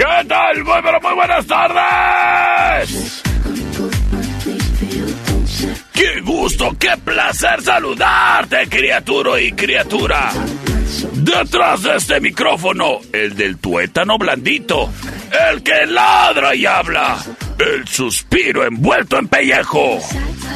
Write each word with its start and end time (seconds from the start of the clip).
¿Qué 0.00 0.24
tal? 0.26 0.64
Muy, 0.64 0.80
pero 0.82 0.98
muy 1.02 1.12
buenas 1.12 1.46
tardes. 1.46 3.22
¡Qué 5.92 6.20
gusto, 6.22 6.74
qué 6.78 6.92
placer 7.04 7.60
saludarte, 7.60 8.66
criatura 8.70 9.38
y 9.38 9.52
criatura! 9.52 10.30
Detrás 11.12 11.82
de 11.82 11.96
este 11.96 12.18
micrófono, 12.18 13.00
el 13.12 13.36
del 13.36 13.58
tuétano 13.58 14.16
blandito, 14.16 14.90
el 15.50 15.62
que 15.62 15.84
ladra 15.84 16.54
y 16.54 16.64
habla, 16.64 17.18
el 17.58 17.86
suspiro 17.86 18.64
envuelto 18.64 19.18
en 19.18 19.28
pellejo. 19.28 19.98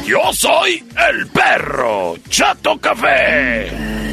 Yo 0.07 0.33
soy 0.33 0.83
el 1.07 1.27
perro 1.27 2.15
Chato 2.29 2.79
Café. 2.79 4.04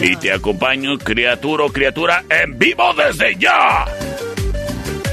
Y 0.00 0.16
te 0.16 0.32
acompaño, 0.32 0.96
criatura 0.98 1.64
o 1.64 1.72
criatura, 1.72 2.24
en 2.30 2.58
vivo 2.58 2.94
desde 2.94 3.36
ya. 3.36 3.84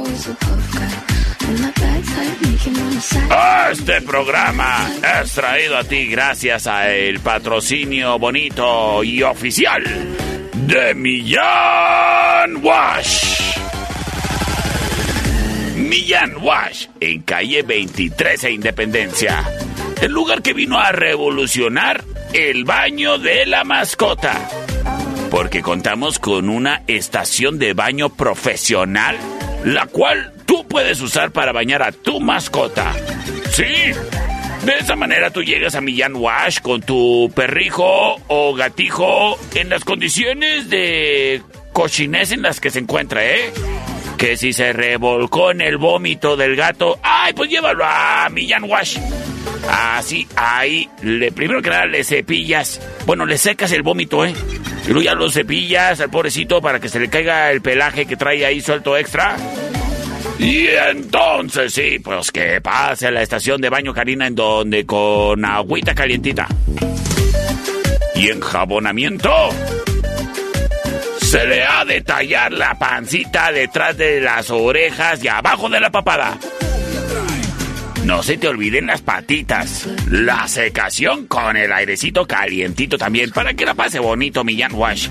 Este 3.70 4.00
programa 4.03 4.91
es 5.22 5.32
traído 5.32 5.76
a 5.76 5.84
ti 5.84 6.06
gracias 6.06 6.66
al 6.66 7.20
patrocinio 7.20 8.19
bonito 8.19 9.04
y 9.04 9.22
oficial 9.22 9.84
de 10.66 10.94
Millán 10.94 12.62
Wash. 12.62 13.56
Millán 15.96 16.36
Wash, 16.42 16.88
en 17.00 17.22
calle 17.22 17.62
23 17.62 18.44
e 18.44 18.50
Independencia. 18.50 19.42
El 20.02 20.12
lugar 20.12 20.42
que 20.42 20.52
vino 20.52 20.78
a 20.78 20.92
revolucionar 20.92 22.04
el 22.34 22.64
baño 22.64 23.16
de 23.16 23.46
la 23.46 23.64
mascota. 23.64 24.46
Porque 25.30 25.62
contamos 25.62 26.18
con 26.18 26.50
una 26.50 26.82
estación 26.86 27.58
de 27.58 27.72
baño 27.72 28.10
profesional, 28.10 29.16
la 29.64 29.86
cual 29.86 30.34
tú 30.44 30.68
puedes 30.68 31.00
usar 31.00 31.30
para 31.30 31.52
bañar 31.52 31.82
a 31.82 31.92
tu 31.92 32.20
mascota. 32.20 32.92
Sí. 33.52 33.64
De 34.66 34.72
esa 34.78 34.96
manera 34.96 35.30
tú 35.30 35.42
llegas 35.42 35.76
a 35.76 35.80
Millán 35.80 36.14
Wash 36.16 36.60
con 36.60 36.82
tu 36.82 37.32
perrijo 37.34 38.20
o 38.28 38.54
gatijo 38.54 39.38
en 39.54 39.70
las 39.70 39.82
condiciones 39.82 40.68
de 40.68 41.40
cochinés 41.72 42.32
en 42.32 42.42
las 42.42 42.60
que 42.60 42.68
se 42.68 42.80
encuentra, 42.80 43.24
¿eh? 43.24 43.50
Que 44.16 44.37
si 44.37 44.53
se 44.53 44.72
revolcó 44.72 45.50
en 45.50 45.60
el 45.60 45.77
vómito 45.77 46.37
del 46.37 46.56
gato, 46.56 46.99
ay, 47.03 47.32
pues 47.34 47.50
llévalo 47.50 47.84
a 47.84 48.28
Millán 48.31 48.65
Wash. 48.65 48.99
Así, 49.69 50.27
ahí, 50.37 50.88
le, 51.03 51.32
primero 51.32 51.60
que 51.60 51.71
nada 51.71 51.87
le 51.87 52.04
cepillas, 52.04 52.81
bueno, 53.05 53.26
le 53.26 53.37
secas 53.37 53.72
el 53.72 53.82
vómito, 53.82 54.25
¿eh? 54.25 54.34
Y 54.84 54.88
luego 54.88 55.03
ya 55.03 55.15
lo 55.15 55.31
cepillas 55.31 56.00
al 56.00 56.10
pobrecito 56.10 56.62
para 56.62 56.81
que 56.81 56.88
se 56.88 57.00
le 57.00 57.09
caiga 57.09 57.50
el 57.50 57.60
pelaje 57.60 58.06
que 58.06 58.16
trae 58.16 58.47
ahí 58.47 58.60
suelto 58.60 58.97
extra. 58.97 59.37
Y 60.38 60.66
entonces 60.69 61.72
sí, 61.72 61.99
pues 61.99 62.31
que 62.31 62.60
pase 62.60 63.09
a 63.09 63.10
la 63.10 63.22
estación 63.22 63.60
de 63.60 63.71
baño 63.71 63.93
Karina 63.93 64.26
en 64.26 64.34
donde 64.34 64.84
con 64.87 65.44
agüita 65.44 65.94
calientita. 65.94 66.47
Y 68.15 68.28
enjabonamiento 68.28 69.50
se 71.26 71.44
le 71.44 71.64
ha 71.64 71.84
de 71.84 72.03
tallar 72.03 72.53
la 72.53 72.78
pancita 72.78 73.50
detrás 73.50 73.97
de 73.97 74.20
las 74.20 74.48
orejas 74.48 75.22
y 75.25 75.28
abajo 75.28 75.69
de 75.69 75.81
la 75.81 75.91
papada. 75.91 76.38
No 78.04 78.22
se 78.22 78.37
te 78.37 78.47
olviden 78.47 78.87
las 78.87 79.03
patitas. 79.03 79.88
La 80.09 80.47
secación 80.47 81.26
con 81.26 81.56
el 81.56 81.72
airecito 81.72 82.28
calientito 82.28 82.97
también 82.97 83.31
para 83.32 83.54
que 83.54 83.66
la 83.66 83.75
pase 83.75 83.98
bonito 83.98 84.44
Millán 84.44 84.72
Wash. 84.75 85.09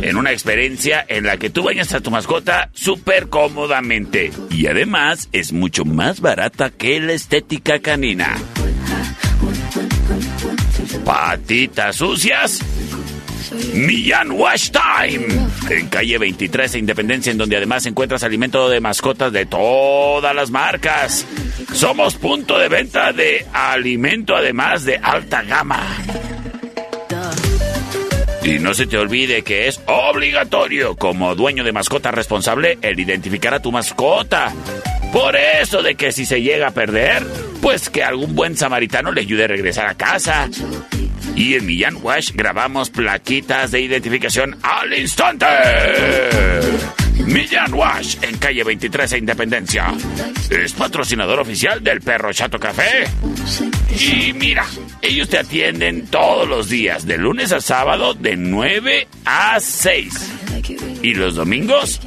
En 0.00 0.16
una 0.16 0.32
experiencia 0.32 1.04
en 1.06 1.24
la 1.24 1.36
que 1.36 1.50
tú 1.50 1.64
bañas 1.64 1.92
a 1.92 2.00
tu 2.00 2.10
mascota 2.10 2.70
súper 2.72 3.28
cómodamente. 3.28 4.32
Y 4.50 4.68
además 4.68 5.28
es 5.32 5.52
mucho 5.52 5.84
más 5.84 6.22
barata 6.22 6.70
que 6.70 6.98
la 6.98 7.12
estética 7.12 7.80
canina. 7.80 8.38
Patitas 11.04 11.96
sucias 11.96 12.64
Millán 13.74 14.30
Wash 14.30 14.70
Time. 14.70 15.26
En 15.70 15.88
calle 15.88 16.18
23 16.18 16.72
de 16.72 16.78
Independencia, 16.78 17.32
en 17.32 17.38
donde 17.38 17.56
además 17.56 17.86
encuentras 17.86 18.22
alimento 18.22 18.68
de 18.68 18.80
mascotas 18.80 19.32
de 19.32 19.46
todas 19.46 20.34
las 20.34 20.50
marcas. 20.50 21.26
Somos 21.72 22.16
punto 22.16 22.58
de 22.58 22.68
venta 22.68 23.12
de 23.12 23.46
alimento 23.52 24.36
además 24.36 24.84
de 24.84 24.96
alta 24.96 25.42
gama. 25.42 25.82
Y 28.42 28.58
no 28.60 28.72
se 28.72 28.86
te 28.86 28.96
olvide 28.96 29.42
que 29.42 29.68
es 29.68 29.80
obligatorio 29.86 30.96
como 30.96 31.34
dueño 31.34 31.64
de 31.64 31.72
mascota 31.72 32.10
responsable 32.10 32.78
el 32.80 32.98
identificar 32.98 33.52
a 33.52 33.60
tu 33.60 33.70
mascota. 33.70 34.54
Por 35.12 35.36
eso 35.36 35.82
de 35.82 35.96
que 35.96 36.12
si 36.12 36.24
se 36.24 36.40
llega 36.40 36.68
a 36.68 36.70
perder, 36.70 37.26
pues 37.60 37.90
que 37.90 38.02
algún 38.02 38.34
buen 38.34 38.56
samaritano 38.56 39.12
le 39.12 39.20
ayude 39.20 39.44
a 39.44 39.48
regresar 39.48 39.86
a 39.86 39.94
casa. 39.94 40.48
Y 41.36 41.54
en 41.54 41.66
Millán 41.66 41.98
Wash 42.02 42.32
grabamos 42.34 42.90
plaquitas 42.90 43.70
de 43.70 43.80
identificación 43.80 44.56
al 44.62 44.92
instante. 44.98 45.46
Millán 47.26 47.74
Wash, 47.74 48.16
en 48.22 48.38
calle 48.38 48.64
23 48.64 49.12
e 49.12 49.18
Independencia. 49.18 49.92
Es 50.50 50.72
patrocinador 50.72 51.40
oficial 51.40 51.82
del 51.82 52.00
Perro 52.00 52.32
Chato 52.32 52.58
Café. 52.58 53.04
Y 54.00 54.32
mira, 54.32 54.64
ellos 55.02 55.28
te 55.28 55.38
atienden 55.38 56.06
todos 56.06 56.48
los 56.48 56.68
días, 56.68 57.06
de 57.06 57.18
lunes 57.18 57.52
a 57.52 57.60
sábado, 57.60 58.14
de 58.14 58.36
9 58.36 59.08
a 59.24 59.60
6. 59.60 60.32
Y 61.02 61.14
los 61.14 61.34
domingos, 61.34 62.00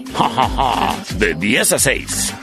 de 1.18 1.36
10 1.36 1.72
a 1.74 1.80
6. 1.80 2.34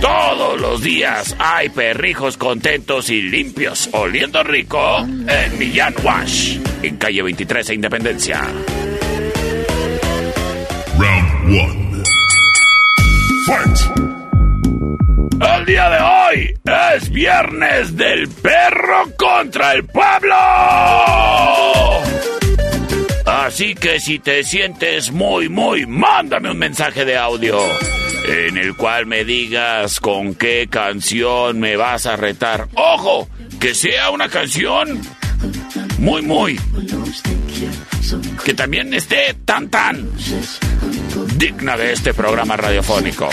Todos 0.00 0.60
los 0.60 0.82
días 0.82 1.36
hay 1.38 1.68
perrijos 1.68 2.36
contentos 2.36 3.10
y 3.10 3.22
limpios, 3.22 3.88
oliendo 3.92 4.42
rico 4.42 4.98
en 5.00 5.58
Millán 5.58 5.94
Wash, 6.02 6.58
en 6.82 6.96
calle 6.96 7.22
23 7.22 7.70
e 7.70 7.74
Independencia. 7.74 8.40
Round 10.98 11.30
1. 11.46 12.02
Fight. 13.46 13.78
El 15.40 15.64
día 15.64 15.88
de 15.88 15.98
hoy 15.98 16.54
es 16.94 17.10
viernes 17.10 17.96
del 17.96 18.28
perro 18.28 19.10
contra 19.16 19.72
el 19.72 19.84
pueblo. 19.84 20.36
Así 23.26 23.74
que 23.74 24.00
si 24.00 24.18
te 24.18 24.44
sientes 24.44 25.10
muy, 25.10 25.48
muy, 25.48 25.86
mándame 25.86 26.50
un 26.50 26.58
mensaje 26.58 27.04
de 27.04 27.16
audio 27.16 27.58
en 28.24 28.56
el 28.56 28.74
cual 28.76 29.06
me 29.06 29.24
digas 29.24 30.00
con 30.00 30.34
qué 30.34 30.68
canción 30.70 31.60
me 31.60 31.76
vas 31.76 32.06
a 32.06 32.16
retar. 32.16 32.68
Ojo, 32.74 33.28
que 33.58 33.74
sea 33.74 34.10
una 34.10 34.28
canción 34.28 35.00
muy, 35.98 36.22
muy, 36.22 36.60
que 38.44 38.54
también 38.54 38.92
esté 38.94 39.34
tan, 39.44 39.68
tan 39.68 40.08
digna 41.36 41.76
de 41.76 41.92
este 41.92 42.14
programa 42.14 42.56
radiofónico. 42.56 43.28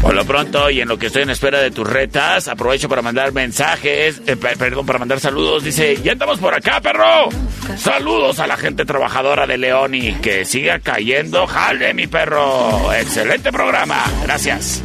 Por 0.00 0.14
lo 0.14 0.24
pronto, 0.24 0.70
y 0.70 0.80
en 0.80 0.88
lo 0.88 0.98
que 0.98 1.06
estoy 1.06 1.22
en 1.22 1.30
espera 1.30 1.60
de 1.60 1.70
tus 1.70 1.88
retas, 1.88 2.46
aprovecho 2.48 2.88
para 2.88 3.02
mandar 3.02 3.32
mensajes, 3.32 4.22
eh, 4.26 4.36
perdón, 4.36 4.86
para 4.86 4.98
mandar 4.98 5.18
saludos. 5.18 5.64
Dice, 5.64 6.00
ya 6.02 6.12
estamos 6.12 6.38
por 6.38 6.54
acá, 6.54 6.80
perro. 6.80 7.28
Saludos 7.76 8.38
a 8.38 8.46
la 8.46 8.56
gente 8.56 8.84
trabajadora 8.84 9.46
de 9.46 9.58
León 9.58 9.94
y 9.94 10.14
que 10.14 10.44
siga 10.44 10.78
cayendo. 10.78 11.46
Jale, 11.46 11.94
mi 11.94 12.06
perro. 12.06 12.92
Excelente 12.92 13.50
programa. 13.50 14.04
Gracias. 14.22 14.82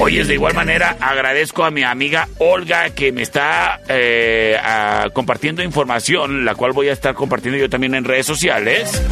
Oye, 0.00 0.24
de 0.24 0.34
igual 0.34 0.54
manera 0.54 0.96
agradezco 1.00 1.64
a 1.64 1.70
mi 1.70 1.82
amiga 1.82 2.28
Olga 2.38 2.90
que 2.90 3.10
me 3.10 3.22
está 3.22 3.80
eh, 3.88 4.56
compartiendo 5.12 5.62
información, 5.62 6.44
la 6.44 6.54
cual 6.54 6.72
voy 6.72 6.88
a 6.88 6.92
estar 6.92 7.14
compartiendo 7.14 7.58
yo 7.58 7.68
también 7.68 7.94
en 7.94 8.04
redes 8.04 8.26
sociales. 8.26 9.02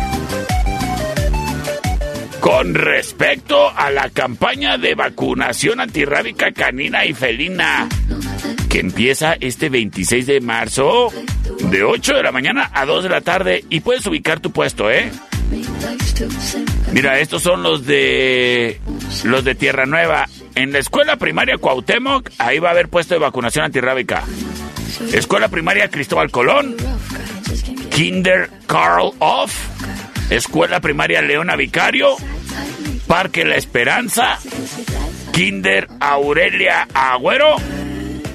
Con 2.47 2.75
respecto 2.75 3.77
a 3.77 3.91
la 3.91 4.09
campaña 4.09 4.79
de 4.79 4.95
vacunación 4.95 5.81
antirrábica 5.81 6.53
canina 6.53 7.05
y 7.05 7.13
felina, 7.13 7.89
que 8.69 8.79
empieza 8.79 9.37
este 9.41 9.69
26 9.69 10.27
de 10.29 10.41
marzo, 10.41 11.09
de 11.59 11.83
8 11.83 12.15
de 12.15 12.23
la 12.23 12.31
mañana 12.31 12.71
a 12.73 12.87
2 12.87 13.03
de 13.03 13.09
la 13.09 13.21
tarde, 13.21 13.65
y 13.69 13.81
puedes 13.81 14.07
ubicar 14.07 14.39
tu 14.39 14.53
puesto, 14.53 14.89
¿eh? 14.93 15.11
Mira, 16.93 17.19
estos 17.19 17.43
son 17.43 17.65
los 17.65 17.85
de 17.85 18.81
los 19.25 19.43
de 19.43 19.57
Tierra 19.57 19.85
Nueva. 19.85 20.29
En 20.55 20.71
la 20.71 20.79
escuela 20.79 21.17
primaria 21.17 21.59
Cuauhtémoc, 21.59 22.31
ahí 22.39 22.61
va 22.61 22.69
a 22.69 22.73
haber 22.73 22.89
puesto 22.89 23.15
de 23.15 23.19
vacunación 23.19 23.65
antirrábica. 23.65 24.23
Escuela 25.13 25.49
primaria 25.49 25.91
Cristóbal 25.91 26.31
Colón, 26.31 26.77
Kinder 27.91 28.49
Carl 28.69 29.11
Off, 29.19 29.53
Escuela 30.31 30.81
primaria 30.81 31.23
Leona 31.23 31.57
Vicario, 31.57 32.17
Parque 33.07 33.45
La 33.45 33.57
Esperanza, 33.57 34.39
Kinder 35.33 35.89
Aurelia 36.01 36.89
Agüero, 36.93 37.57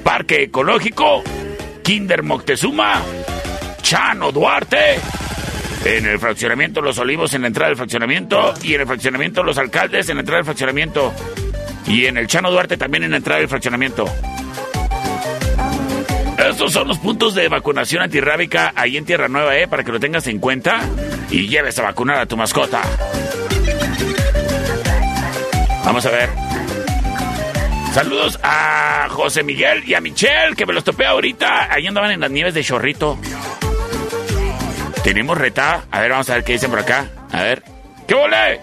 Parque 0.02 0.44
Ecológico, 0.44 1.22
Kinder 1.82 2.22
Moctezuma, 2.22 3.02
Chano 3.82 4.32
Duarte, 4.32 4.98
en 5.84 6.06
el 6.06 6.18
fraccionamiento 6.18 6.80
Los 6.80 6.98
Olivos 6.98 7.34
en 7.34 7.42
la 7.42 7.48
entrada 7.48 7.68
del 7.68 7.76
fraccionamiento 7.76 8.54
y 8.62 8.74
en 8.74 8.82
el 8.82 8.86
fraccionamiento 8.86 9.42
Los 9.42 9.58
Alcaldes 9.58 10.08
en 10.08 10.16
la 10.16 10.20
entrada 10.20 10.38
del 10.38 10.46
fraccionamiento 10.46 11.12
y 11.86 12.06
en 12.06 12.16
el 12.16 12.26
Chano 12.26 12.50
Duarte 12.50 12.76
también 12.76 13.04
en 13.04 13.10
la 13.10 13.16
entrada 13.18 13.40
del 13.40 13.48
fraccionamiento. 13.48 14.06
Estos 16.38 16.72
son 16.72 16.88
los 16.88 16.98
puntos 16.98 17.34
de 17.34 17.48
vacunación 17.48 18.02
antirrábica 18.02 18.72
ahí 18.74 18.96
en 18.96 19.04
Tierra 19.04 19.28
Nueva, 19.28 19.56
¿eh? 19.56 19.68
Para 19.68 19.84
que 19.84 19.92
lo 19.92 20.00
tengas 20.00 20.26
en 20.26 20.38
cuenta 20.38 20.80
y 21.30 21.48
lleves 21.48 21.78
a 21.78 21.82
vacunar 21.82 22.18
a 22.18 22.26
tu 22.26 22.36
mascota. 22.36 22.82
Vamos 25.92 26.06
a 26.06 26.10
ver. 26.10 26.30
Saludos 27.92 28.40
a 28.42 29.08
José 29.10 29.42
Miguel 29.42 29.82
y 29.86 29.92
a 29.92 30.00
Michelle, 30.00 30.56
que 30.56 30.64
me 30.64 30.72
los 30.72 30.84
topé 30.84 31.04
ahorita. 31.04 31.70
Ahí 31.70 31.86
andaban 31.86 32.10
en 32.12 32.20
las 32.20 32.30
nieves 32.30 32.54
de 32.54 32.64
Chorrito. 32.64 33.18
Tenemos 35.04 35.36
reta. 35.36 35.84
A 35.90 36.00
ver, 36.00 36.10
vamos 36.12 36.30
a 36.30 36.36
ver 36.36 36.44
qué 36.44 36.52
dicen 36.54 36.70
por 36.70 36.78
acá. 36.78 37.10
A 37.30 37.42
ver. 37.42 37.62
¿Qué 38.08 38.14
vole? 38.14 38.60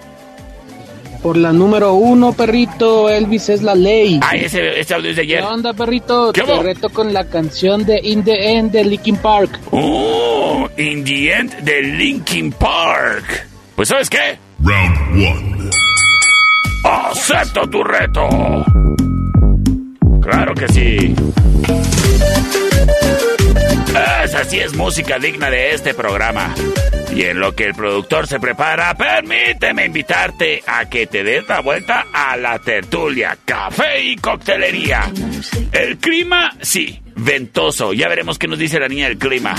Por 1.21 1.37
la 1.37 1.53
número 1.53 1.93
uno, 1.93 2.33
perrito, 2.33 3.11
Elvis 3.11 3.49
es 3.49 3.61
la 3.61 3.75
ley. 3.75 4.19
Ah, 4.23 4.35
ese, 4.35 4.79
ese 4.79 4.95
audio 4.95 5.11
es 5.11 5.15
de 5.17 5.21
ayer. 5.21 5.41
¿Qué 5.41 5.45
onda, 5.45 5.73
perrito? 5.73 6.33
¿Qué 6.33 6.41
Te 6.41 6.51
hubo? 6.51 6.63
reto 6.63 6.89
con 6.89 7.13
la 7.13 7.25
canción 7.29 7.85
de 7.85 7.99
In 8.01 8.23
the 8.23 8.53
End 8.57 8.71
de 8.71 8.83
Linkin 8.85 9.17
Park. 9.17 9.59
Oh, 9.69 10.67
In 10.77 11.03
the 11.05 11.31
End 11.31 11.53
de 11.59 11.83
Linkin 11.83 12.51
Park. 12.53 13.45
Pues, 13.75 13.89
¿sabes 13.89 14.09
qué? 14.09 14.39
Round 14.63 15.15
1. 15.55 15.58
¡Acepto 16.91 17.69
tu 17.69 17.83
reto! 17.83 18.27
Claro 20.21 20.55
que 20.55 20.67
sí. 20.69 21.15
Esa 24.23 24.43
sí 24.45 24.59
es 24.59 24.75
música 24.75 25.19
digna 25.19 25.51
de 25.51 25.75
este 25.75 25.93
programa. 25.93 26.53
Y 27.13 27.23
en 27.23 27.39
lo 27.39 27.53
que 27.53 27.65
el 27.65 27.75
productor 27.75 28.25
se 28.25 28.39
prepara, 28.39 28.95
permíteme 28.95 29.85
invitarte 29.85 30.63
a 30.65 30.89
que 30.89 31.05
te 31.05 31.23
des 31.23 31.47
la 31.47 31.59
vuelta 31.61 32.07
a 32.11 32.35
la 32.37 32.57
tertulia, 32.57 33.37
café 33.45 34.01
y 34.03 34.15
coctelería. 34.15 35.11
El 35.71 35.97
clima, 35.97 36.51
sí, 36.61 37.01
ventoso. 37.19 37.93
Ya 37.93 38.07
veremos 38.07 38.37
qué 38.37 38.47
nos 38.47 38.59
dice 38.59 38.79
la 38.79 38.87
niña 38.87 39.07
del 39.07 39.17
clima. 39.17 39.55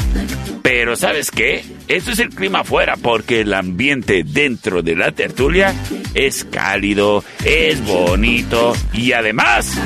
Pero 0.62 0.96
¿sabes 0.96 1.30
qué? 1.30 1.64
Esto 1.88 2.12
es 2.12 2.18
el 2.18 2.30
clima 2.30 2.60
afuera 2.60 2.96
porque 3.00 3.40
el 3.40 3.54
ambiente 3.54 4.22
dentro 4.24 4.82
de 4.82 4.96
la 4.96 5.12
tertulia 5.12 5.74
es 6.14 6.44
cálido, 6.44 7.24
es 7.44 7.84
bonito 7.84 8.74
y 8.92 9.12
además 9.12 9.78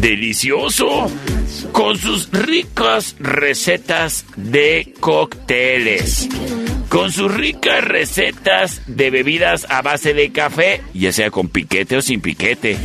delicioso 0.00 1.10
con 1.72 1.96
sus 1.96 2.30
ricas 2.32 3.16
recetas 3.18 4.24
de 4.36 4.94
cócteles. 5.00 6.28
Con 6.88 7.10
sus 7.12 7.34
ricas 7.34 7.84
recetas 7.84 8.82
de 8.86 9.10
bebidas 9.10 9.66
a 9.68 9.82
base 9.82 10.14
de 10.14 10.30
café, 10.30 10.82
ya 10.94 11.12
sea 11.12 11.30
con 11.30 11.48
piquete 11.48 11.96
o 11.96 12.02
sin 12.02 12.20
piquete. 12.20 12.78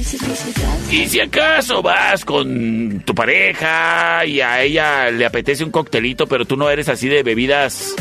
Y 0.91 1.07
si 1.07 1.19
acaso 1.19 1.81
vas 1.81 2.25
con 2.25 3.01
tu 3.05 3.13
pareja 3.13 4.25
y 4.25 4.41
a 4.41 4.61
ella 4.61 5.11
le 5.11 5.25
apetece 5.25 5.63
un 5.63 5.71
coctelito, 5.71 6.27
pero 6.27 6.45
tú 6.45 6.57
no 6.57 6.69
eres 6.69 6.89
así 6.89 7.07
de 7.07 7.23
bebidas 7.23 7.95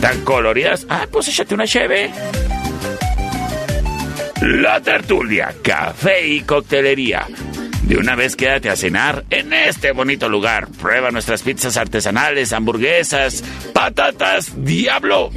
tan 0.00 0.20
coloridas, 0.24 0.86
ah, 0.88 1.06
pues 1.10 1.28
échate 1.28 1.54
una 1.54 1.66
cheve. 1.66 2.10
La 4.42 4.80
tertulia, 4.80 5.54
café 5.62 6.26
y 6.26 6.40
coctelería. 6.40 7.26
De 7.90 7.96
una 7.96 8.14
vez 8.14 8.36
quédate 8.36 8.70
a 8.70 8.76
cenar 8.76 9.24
en 9.30 9.52
este 9.52 9.90
bonito 9.90 10.28
lugar. 10.28 10.68
Prueba 10.80 11.10
nuestras 11.10 11.42
pizzas 11.42 11.76
artesanales, 11.76 12.52
hamburguesas, 12.52 13.42
patatas 13.74 14.52
diablo. 14.64 15.32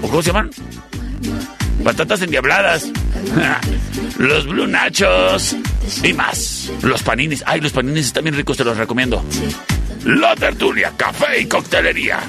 ¿O 0.00 0.08
cómo 0.08 0.22
se 0.22 0.28
llaman? 0.28 0.52
Patatas 1.82 2.22
endiabladas. 2.22 2.88
Los 4.18 4.46
blue 4.46 4.68
nachos. 4.68 5.56
Y 6.04 6.12
más. 6.12 6.70
Los 6.82 7.02
paninis. 7.02 7.42
Ay, 7.44 7.60
los 7.60 7.72
paninis 7.72 8.06
están 8.06 8.22
bien 8.22 8.36
ricos, 8.36 8.56
te 8.56 8.62
los 8.62 8.76
recomiendo. 8.76 9.24
La 10.06 10.36
tertulia, 10.36 10.92
café 10.96 11.40
y 11.40 11.46
coctelería. 11.46 12.20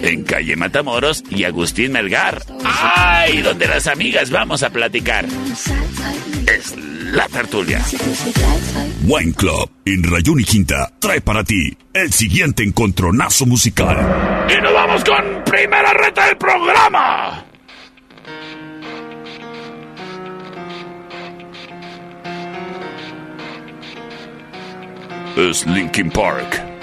En 0.00 0.22
calle 0.22 0.54
Matamoros 0.54 1.24
y 1.28 1.42
Agustín 1.42 1.90
Melgar. 1.90 2.40
¡Ay! 2.64 3.42
Donde 3.42 3.66
las 3.66 3.88
amigas 3.88 4.30
vamos 4.30 4.62
a 4.62 4.70
platicar. 4.70 5.24
Es 6.46 6.76
la 6.76 7.26
tertulia. 7.26 7.82
Wine 9.02 9.32
Club 9.32 9.70
en 9.86 10.04
Rayón 10.04 10.38
y 10.38 10.44
Quinta 10.44 10.92
trae 11.00 11.20
para 11.20 11.42
ti 11.42 11.76
el 11.92 12.12
siguiente 12.12 12.62
encontronazo 12.62 13.44
musical. 13.44 14.46
Y 14.48 14.62
nos 14.62 14.72
vamos 14.72 15.04
con 15.04 15.42
primera 15.44 15.92
reta 15.94 16.26
del 16.26 16.36
programa. 16.36 17.44
Es 25.36 25.66
Linkin 25.66 26.08
Park. 26.10 26.75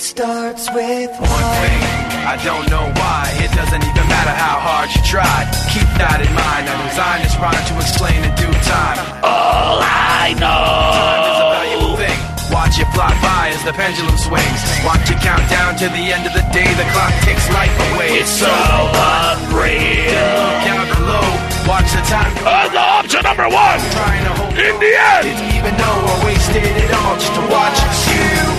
It 0.00 0.16
starts 0.16 0.64
with 0.72 1.12
One 1.12 1.44
thing, 1.60 1.80
I 2.24 2.40
don't 2.40 2.64
know 2.72 2.88
why. 2.96 3.36
It 3.36 3.52
doesn't 3.52 3.84
even 3.84 4.06
matter 4.08 4.32
how 4.32 4.56
hard 4.56 4.88
you 4.96 5.04
try. 5.04 5.44
Keep 5.68 5.84
that 6.00 6.24
in 6.24 6.32
mind. 6.32 6.72
I 6.72 6.74
designed 6.88 7.20
this 7.20 7.36
rhyme 7.36 7.60
to 7.68 7.74
explain 7.76 8.16
in 8.24 8.32
due 8.32 8.48
time. 8.64 8.96
All 9.20 9.76
I 9.84 10.32
Time 10.40 11.20
is 11.28 11.36
a 11.36 11.48
valuable 11.52 12.00
know 12.00 12.00
thing. 12.00 12.16
Watch 12.48 12.80
it 12.80 12.88
fly 12.96 13.12
by 13.20 13.52
as 13.52 13.60
the 13.68 13.76
pendulum 13.76 14.16
swings. 14.16 14.60
Watch 14.88 15.04
it 15.12 15.20
count 15.20 15.44
down 15.52 15.76
to 15.84 15.92
the 15.92 16.04
end 16.16 16.24
of 16.24 16.32
the 16.32 16.48
day. 16.48 16.72
The 16.80 16.88
clock 16.96 17.12
takes 17.28 17.44
life 17.52 17.76
away. 17.92 18.24
It's 18.24 18.32
so 18.32 18.48
unreal. 18.48 20.16
Look 20.16 20.64
out 20.80 20.88
below. 20.96 21.28
Watch 21.68 21.92
the 21.92 22.00
time 22.08 22.32
go. 22.40 22.48
And 22.48 22.72
the 22.72 22.80
option 22.80 23.20
number 23.20 23.52
one. 23.52 23.76
Trying 23.92 24.24
to 24.24 24.32
hold 24.32 24.56
In 24.56 24.80
the 24.80 24.92
end. 24.96 25.28
Didn't 25.28 25.60
even 25.60 25.76
know 25.76 25.92
I 25.92 26.16
wasted 26.24 26.64
it 26.64 26.88
all 26.88 27.20
just 27.20 27.36
to 27.36 27.44
watch 27.52 27.76
you 27.84 27.92
go. 28.08 28.49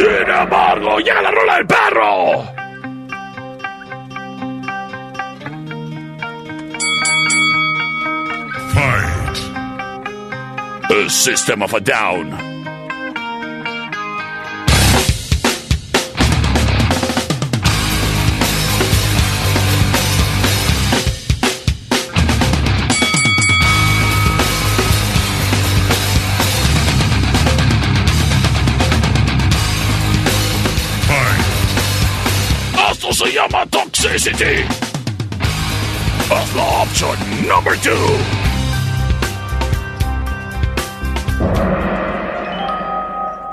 Sin 0.00 0.08
embargo, 0.08 0.98
llega 1.00 1.20
la 1.20 1.30
rola 1.30 1.56
del 1.56 1.66
perro. 1.66 2.48
Fight. 8.72 9.36
A 10.90 11.10
System 11.10 11.62
of 11.62 11.74
a 11.74 11.80
Down. 11.80 12.49
Toxicity. 34.00 34.64
La 36.56 36.64
option 36.80 37.12
number 37.46 37.76
two. 37.82 37.92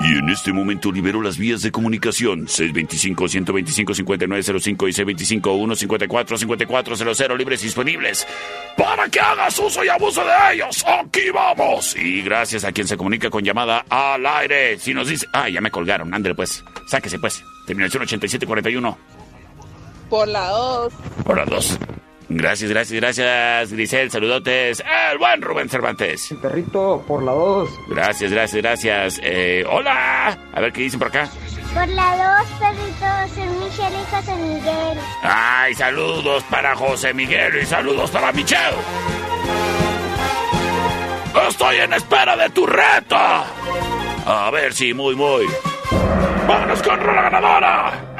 Y 0.00 0.16
en 0.16 0.30
este 0.30 0.54
momento 0.54 0.90
libero 0.90 1.20
las 1.20 1.36
vías 1.36 1.60
de 1.60 1.70
comunicación 1.70 2.46
625-125-5905 2.46 4.88
y 4.88 4.92
625-154-5400 5.38 7.36
libres 7.36 7.60
disponibles 7.60 8.26
para 8.74 9.06
que 9.10 9.20
hagas 9.20 9.58
uso 9.58 9.84
y 9.84 9.88
abuso 9.88 10.24
de 10.24 10.32
ellos. 10.54 10.82
Aquí 10.86 11.28
vamos. 11.30 11.94
Y 11.94 12.22
gracias 12.22 12.64
a 12.64 12.72
quien 12.72 12.88
se 12.88 12.96
comunica 12.96 13.28
con 13.28 13.44
llamada 13.44 13.84
al 13.90 14.24
aire. 14.24 14.78
Si 14.78 14.94
nos 14.94 15.08
dice, 15.08 15.26
ah, 15.34 15.50
ya 15.50 15.60
me 15.60 15.70
colgaron, 15.70 16.14
ándale 16.14 16.34
pues, 16.34 16.64
sáquese 16.86 17.18
pues. 17.18 17.44
Terminación 17.66 18.04
8741. 18.04 19.17
Por 20.08 20.28
la 20.28 20.48
2. 20.48 20.92
Por 21.24 21.36
las 21.36 21.48
dos. 21.48 21.78
Gracias, 22.30 22.70
gracias, 22.70 23.00
gracias, 23.00 23.72
Grisel. 23.72 24.10
Saludotes. 24.10 24.82
El 25.10 25.18
buen 25.18 25.40
Rubén 25.40 25.68
Cervantes. 25.68 26.34
Perrito, 26.42 27.02
por 27.06 27.22
la 27.22 27.32
2. 27.32 27.70
Gracias, 27.88 28.30
gracias, 28.30 28.62
gracias. 28.62 29.20
Eh, 29.22 29.64
hola. 29.70 30.36
A 30.52 30.60
ver 30.60 30.72
qué 30.72 30.82
dicen 30.82 30.98
por 30.98 31.08
acá. 31.08 31.28
Por 31.74 31.88
la 31.88 32.38
2, 32.40 32.58
perrito, 32.58 33.34
soy 33.34 33.48
Michelle 33.58 33.96
y 33.96 34.14
José 34.14 34.36
Miguel. 34.36 34.98
Ay, 35.22 35.74
saludos 35.74 36.42
para 36.44 36.74
José 36.74 37.14
Miguel 37.14 37.60
y 37.62 37.66
saludos 37.66 38.10
para 38.10 38.32
Michelle. 38.32 38.76
Estoy 41.48 41.76
en 41.76 41.92
espera 41.92 42.36
de 42.36 42.50
tu 42.50 42.66
reto. 42.66 43.16
A 43.16 44.50
ver 44.52 44.72
si 44.74 44.92
muy, 44.92 45.14
muy. 45.14 45.46
Vámonos 46.46 46.82
con 46.82 47.06
la 47.06 47.22
ganadora. 47.22 48.17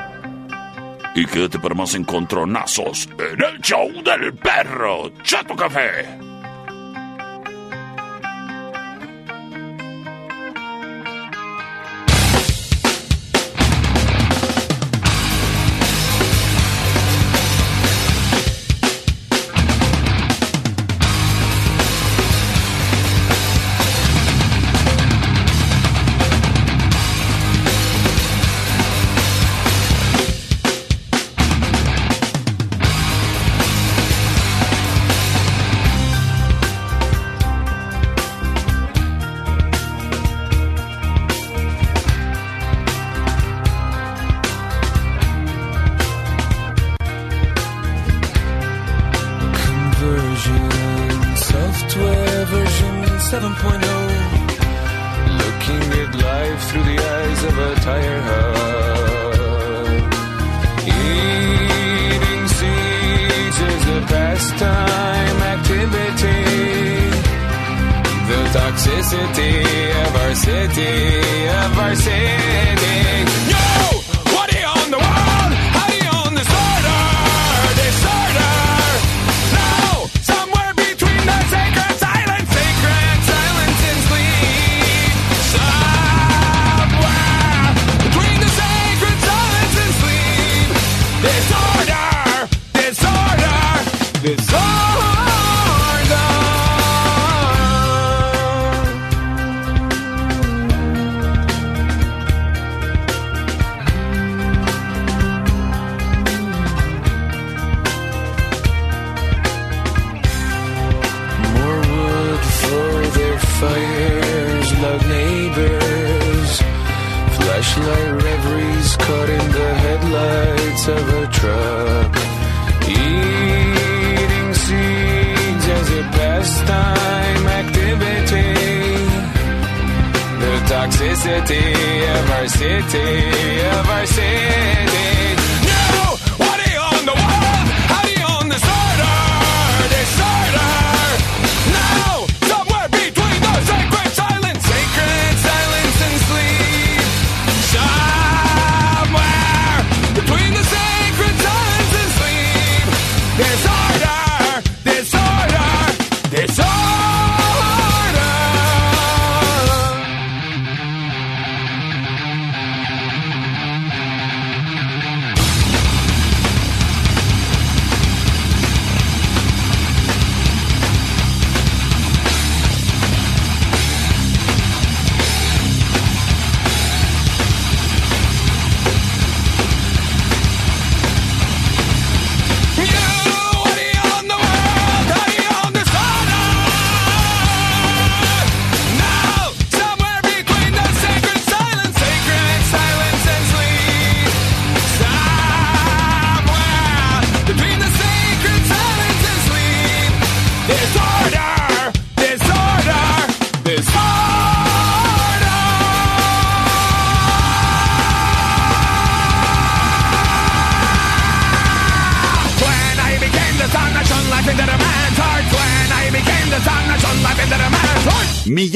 Y 1.19 1.27
quédate 1.27 1.59
para 1.59 1.75
más 1.75 1.97
encontronazos 1.97 3.09
en 3.19 3.43
el 3.43 3.61
show 3.61 3.91
del 4.05 4.33
perro 4.35 5.11
Chato 5.25 5.57
Café. 5.57 6.27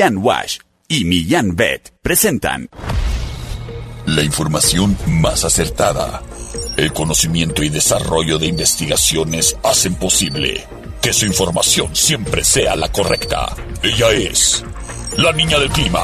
Millán 0.03 0.19
Wash 0.19 0.59
y 0.89 1.05
Millán 1.05 1.55
Vet 1.55 1.93
presentan 2.03 2.69
La 4.05 4.25
información 4.25 4.99
más 5.07 5.45
acertada. 5.45 6.25
El 6.77 6.93
conocimiento 6.93 7.63
y 7.63 7.69
desarrollo 7.69 8.37
de 8.37 8.47
investigaciones 8.47 9.57
hacen 9.63 9.95
posible 9.95 10.67
que 11.01 11.13
su 11.13 11.25
información 11.25 11.95
siempre 11.95 12.43
sea 12.43 12.75
la 12.75 12.91
correcta. 12.91 13.55
Ella 13.81 14.11
es 14.11 14.65
la 15.19 15.33
niña 15.33 15.61
del 15.61 15.71
clima. 15.71 16.03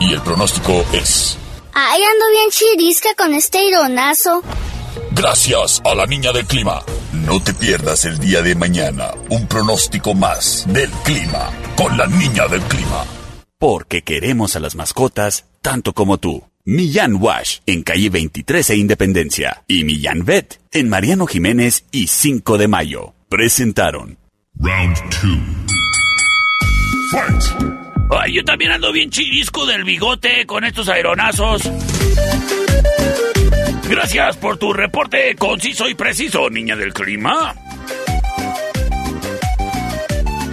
Y 0.00 0.10
el 0.14 0.22
pronóstico 0.22 0.82
es... 0.94 1.36
Ay, 1.74 2.00
ando 2.02 2.30
bien 2.30 2.48
chirisca 2.50 3.10
con 3.14 3.34
este 3.34 3.62
ironazo. 3.62 4.42
Gracias 5.10 5.82
a 5.84 5.94
la 5.94 6.06
niña 6.06 6.32
del 6.32 6.46
clima. 6.46 6.82
No 7.12 7.42
te 7.42 7.52
pierdas 7.52 8.06
el 8.06 8.18
día 8.18 8.40
de 8.40 8.54
mañana 8.54 9.10
un 9.28 9.46
pronóstico 9.46 10.14
más 10.14 10.64
del 10.68 10.90
clima 11.04 11.50
con 11.76 11.94
la 11.98 12.06
niña 12.06 12.48
del 12.48 12.62
clima. 12.62 13.04
Porque 13.58 14.02
queremos 14.02 14.56
a 14.56 14.60
las 14.60 14.76
mascotas 14.76 15.46
tanto 15.62 15.92
como 15.92 16.18
tú. 16.18 16.44
Millán 16.64 17.16
Wash 17.20 17.58
en 17.66 17.82
calle 17.82 18.10
23 18.10 18.70
e 18.70 18.76
Independencia 18.76 19.64
y 19.66 19.84
Millán 19.84 20.24
Vet 20.24 20.60
en 20.70 20.88
Mariano 20.88 21.26
Jiménez 21.26 21.84
y 21.90 22.08
5 22.08 22.58
de 22.58 22.68
Mayo. 22.68 23.14
Presentaron. 23.28 24.18
Round 24.60 24.96
2. 24.96 25.68
Fight. 27.10 27.42
Ay, 28.10 28.34
yo 28.34 28.44
también 28.44 28.72
ando 28.72 28.92
bien 28.92 29.10
chirisco 29.10 29.66
del 29.66 29.84
bigote 29.84 30.44
con 30.46 30.64
estos 30.64 30.88
aeronazos. 30.88 31.62
Gracias 33.88 34.36
por 34.36 34.58
tu 34.58 34.72
reporte 34.72 35.34
conciso 35.36 35.88
y 35.88 35.94
preciso, 35.94 36.50
niña 36.50 36.76
del 36.76 36.92
clima. 36.92 37.54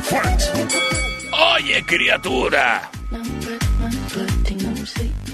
Fight. 0.04 0.42
Oye, 1.58 1.84
criatura. 1.86 2.90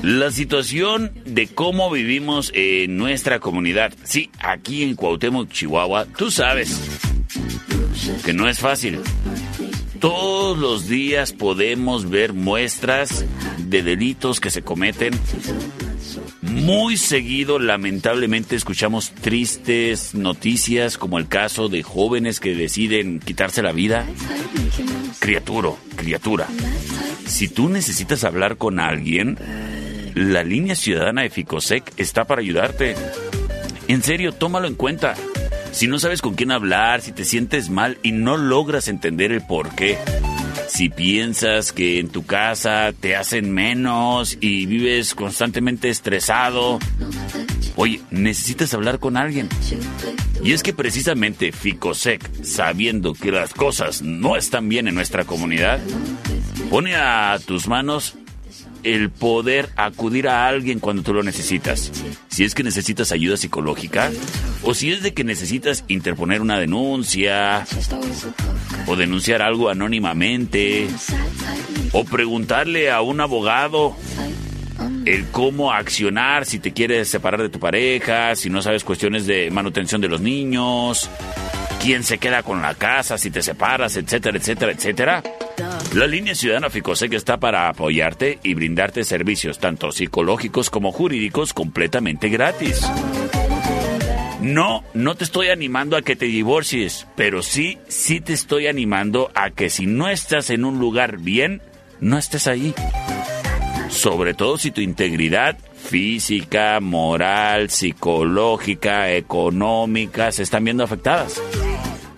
La 0.03 0.31
situación 0.31 1.12
de 1.25 1.48
cómo 1.48 1.91
vivimos 1.91 2.51
en 2.55 2.98
nuestra 2.98 3.39
comunidad, 3.39 3.93
sí, 4.03 4.31
aquí 4.39 4.81
en 4.81 4.96
Cuauhtémoc, 4.96 5.50
Chihuahua, 5.50 6.05
tú 6.05 6.31
sabes 6.31 6.81
que 8.25 8.34
no 8.34 8.50
es 8.50 8.58
fácil. 8.58 9.00
Todos 10.00 10.58
los 10.58 10.88
días 10.88 11.34
podemos 11.34 12.10
ver 12.10 12.34
muestras 12.34 13.25
de 13.60 13.84
delitos 13.84 14.39
que 14.39 14.50
se 14.50 14.63
cometen. 14.63 15.13
Muy 16.41 16.98
seguido, 16.98 17.60
lamentablemente, 17.60 18.55
escuchamos 18.55 19.12
tristes 19.12 20.15
noticias 20.15 20.98
como 20.98 21.20
el 21.20 21.27
caso 21.27 21.70
de 21.70 21.84
jóvenes 21.84 22.39
que 22.39 22.55
deciden 22.55 23.20
quitarse 23.20 23.62
la 23.62 23.72
vida. 23.72 24.08
Criatura, 25.20 25.70
criatura. 25.96 26.48
Si 27.27 27.48
tú 27.48 27.70
necesitas 27.70 28.24
hablar 28.24 28.58
con 28.58 28.79
alguien, 28.79 29.38
la 30.15 30.44
línea 30.44 30.75
ciudadana 30.75 31.24
de 31.24 31.30
Ficosec 31.30 31.94
está 31.98 32.25
para 32.25 32.41
ayudarte. 32.41 32.96
En 33.88 34.03
serio, 34.03 34.34
tómalo 34.34 34.68
en 34.68 34.75
cuenta. 34.75 35.15
Si 35.72 35.88
no 35.88 36.00
sabes 36.00 36.22
con 36.22 36.36
quién 36.36 36.51
hablar, 36.51 37.01
si 37.01 37.12
te 37.12 37.24
sientes 37.24 37.69
mal 37.69 37.97
y 38.04 38.12
no 38.12 38.38
logras 38.38 38.88
entender 38.88 39.32
el 39.32 39.41
por 39.41 39.74
qué, 39.76 39.97
si 40.67 40.89
piensas 40.89 41.71
que 41.71 42.00
en 42.00 42.10
tu 42.10 42.26
casa 42.26 42.93
te 42.97 43.15
hacen 43.15 43.54
menos 43.54 44.38
y 44.39 44.65
vives 44.65 45.15
constantemente 45.15 45.89
estresado, 45.89 46.80
oye, 47.76 48.02
necesitas 48.10 48.74
hablar 48.74 49.00
con 49.00 49.17
alguien. 49.17 49.50
Y 50.43 50.54
es 50.54 50.63
que 50.63 50.74
precisamente 50.74 51.52
Ficosec, 51.52 52.43
sabiendo 52.43 53.13
que 53.13 53.32
las 53.32 53.54
cosas 53.54 54.02
no 54.02 54.36
están 54.36 54.69
bien 54.69 54.88
en 54.88 54.95
nuestra 54.95 55.24
comunidad, 55.24 55.80
pone 56.69 56.95
a 56.95 57.38
tus 57.45 57.67
manos 57.67 58.15
el 58.84 59.10
poder 59.10 59.70
acudir 59.76 60.28
a 60.28 60.48
alguien 60.48 60.80
cuando 60.80 61.04
tú 61.04 61.13
lo 61.13 61.24
necesitas. 61.24 61.91
Si 62.30 62.44
es 62.44 62.56
que 62.56 62.63
necesitas 62.63 63.12
ayuda 63.12 63.38
psicológica 63.38 64.12
o 64.63 64.74
si 64.74 64.91
es 64.91 65.04
de 65.04 65.13
que 65.13 65.24
necesitas 65.24 65.84
interponer 65.88 66.41
una 66.41 66.60
denuncia 66.60 67.65
o 68.88 68.96
denunciar 68.96 69.41
algo 69.41 69.70
anónimamente 69.70 70.88
o 71.91 72.04
preguntarle 72.06 72.91
a 72.91 73.02
un 73.02 73.22
abogado 73.22 73.96
el 75.06 75.28
cómo 75.28 75.72
accionar 75.72 76.46
si 76.46 76.60
te 76.60 76.74
quieres 76.74 77.10
separar 77.10 77.41
de 77.41 77.50
tu 77.50 77.60
pareja, 77.60 78.36
si 78.36 78.50
no 78.50 78.62
sabes 78.62 78.84
cuestiones 78.84 79.26
de 79.26 79.50
manutención 79.52 80.02
de 80.02 80.08
los 80.08 80.22
niños, 80.22 81.10
quién 81.82 82.04
se 82.04 82.20
queda 82.20 82.44
con 82.44 82.62
la 82.62 82.76
casa, 82.76 83.17
si 83.17 83.32
te 83.32 83.41
separas, 83.41 83.98
etcétera, 83.98 84.38
etcétera, 84.38 84.72
etcétera. 84.72 85.24
La 85.96 86.06
línea 86.06 86.36
ciudadana 86.36 86.70
Ficosec 86.70 87.13
está 87.13 87.38
para 87.38 87.67
apoyarte 87.70 88.39
y 88.44 88.54
brindarte 88.54 89.04
servicios 89.04 89.60
tanto 89.60 89.91
psicológicos 89.91 90.70
como 90.70 90.91
jurídicos 90.91 91.54
completamente 91.54 92.30
gratis. 92.30 92.82
No, 94.41 94.84
no 94.94 95.15
te 95.15 95.24
estoy 95.24 95.50
animando 95.50 95.98
a 95.98 96.02
que 96.02 96.15
te 96.15 96.26
divorcies, 96.26 97.08
pero 97.15 97.41
sí, 97.41 97.80
sí 97.88 98.22
te 98.22 98.34
estoy 98.34 98.67
animando 98.67 99.32
a 99.34 99.50
que 99.50 99.70
si 99.70 99.88
no 99.88 100.08
estás 100.08 100.50
en 100.52 100.65
un 100.65 100.80
lugar 100.80 101.17
bien, 101.17 101.62
no 102.00 102.17
estés 102.17 102.48
ahí. 102.48 102.74
Sobre 103.89 104.34
todo 104.34 104.58
si 104.58 104.72
tu 104.72 104.82
integridad 104.82 105.58
física, 105.76 106.80
moral, 106.80 107.70
psicológica, 107.70 109.12
económica 109.12 110.32
se 110.32 110.44
están 110.44 110.63
viendo 110.63 110.84
afectadas. 110.84 111.41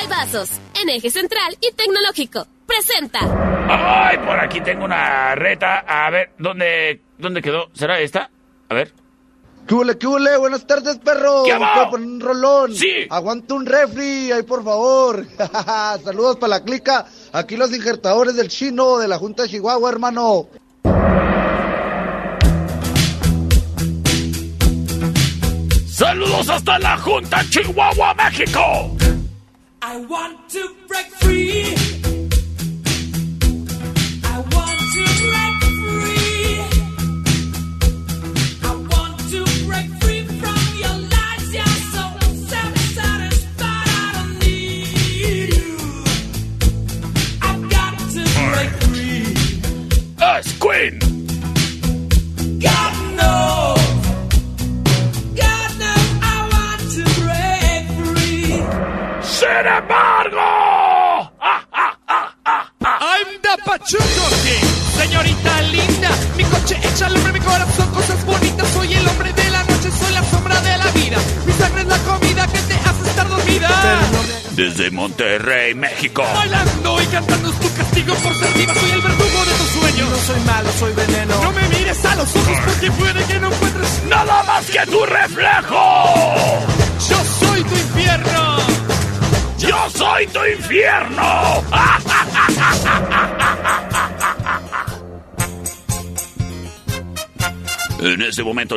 Vasos, 0.10 0.52
en 0.82 0.88
eje 0.88 1.10
central 1.10 1.58
y 1.60 1.74
tecnológico. 1.74 2.48
Presenta. 2.66 3.20
Ay, 4.08 4.20
por 4.20 4.40
aquí 4.40 4.62
tengo 4.62 4.86
una 4.86 5.36
reta. 5.36 5.80
A 5.80 6.10
ver, 6.12 6.30
¿dónde, 6.38 7.02
dónde 7.18 7.42
quedó? 7.42 7.70
¿Será 7.74 8.00
esta? 8.00 8.32
A 8.70 8.74
ver. 8.74 8.94
¿Qué 9.68 9.76
huele, 9.76 9.98
qué 9.98 10.08
huele? 10.08 10.38
Buenas 10.38 10.66
tardes, 10.66 10.98
perro. 10.98 11.44
¿Qué 11.44 11.54
puedo 11.54 11.90
poner 11.90 12.08
un 12.08 12.20
rolón? 12.22 12.74
Sí. 12.74 13.06
Aguanta 13.10 13.54
un 13.54 13.66
refri, 13.66 14.32
ahí 14.32 14.44
por 14.44 14.64
favor. 14.64 15.28
Saludos 16.04 16.38
para 16.38 16.52
la 16.52 16.64
clica. 16.64 17.06
Aquí 17.34 17.58
los 17.58 17.74
injertadores 17.74 18.38
del 18.38 18.48
chino 18.48 18.98
de 18.98 19.10
la 19.10 19.18
Junta 19.18 19.44
de 19.44 19.50
Chihuahua, 19.50 19.90
hermano. 19.90 20.48
Saludos 25.86 26.48
hasta 26.50 26.80
la 26.80 26.98
Junta 27.00 27.44
Chihuahua, 27.50 28.14
México. 28.14 28.96
I 29.82 29.98
want 30.08 30.48
to 30.50 30.60
break 30.88 31.10
free. 31.20 32.17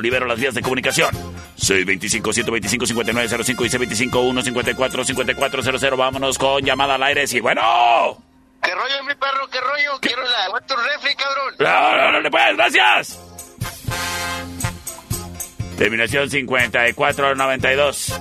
Libero 0.01 0.27
las 0.27 0.39
vías 0.39 0.55
de 0.55 0.63
comunicación. 0.63 1.11
625-125-5905 1.59 3.65
y 3.65 3.69
C25-154-5400. 4.09 5.97
Vámonos 5.97 6.39
con 6.39 6.63
llamada 6.65 6.95
al 6.97 7.03
aire. 7.03 7.27
Sí, 7.27 7.41
bueno. 7.41 7.63
¿Qué 8.63 8.75
rollo, 8.75 9.05
mi 9.07 9.15
perro? 9.15 9.49
¿Qué 9.51 9.59
rollo? 9.61 9.99
Quiero 10.01 10.23
la 10.23 10.45
aguanto 10.45 10.75
un 10.75 10.81
refri, 10.85 11.15
cabrón. 11.15 11.55
¡Órale, 11.59 12.31
pues! 12.31 12.57
¡Gracias! 12.57 13.19
Terminación 15.79 16.29
5492. 16.29 18.21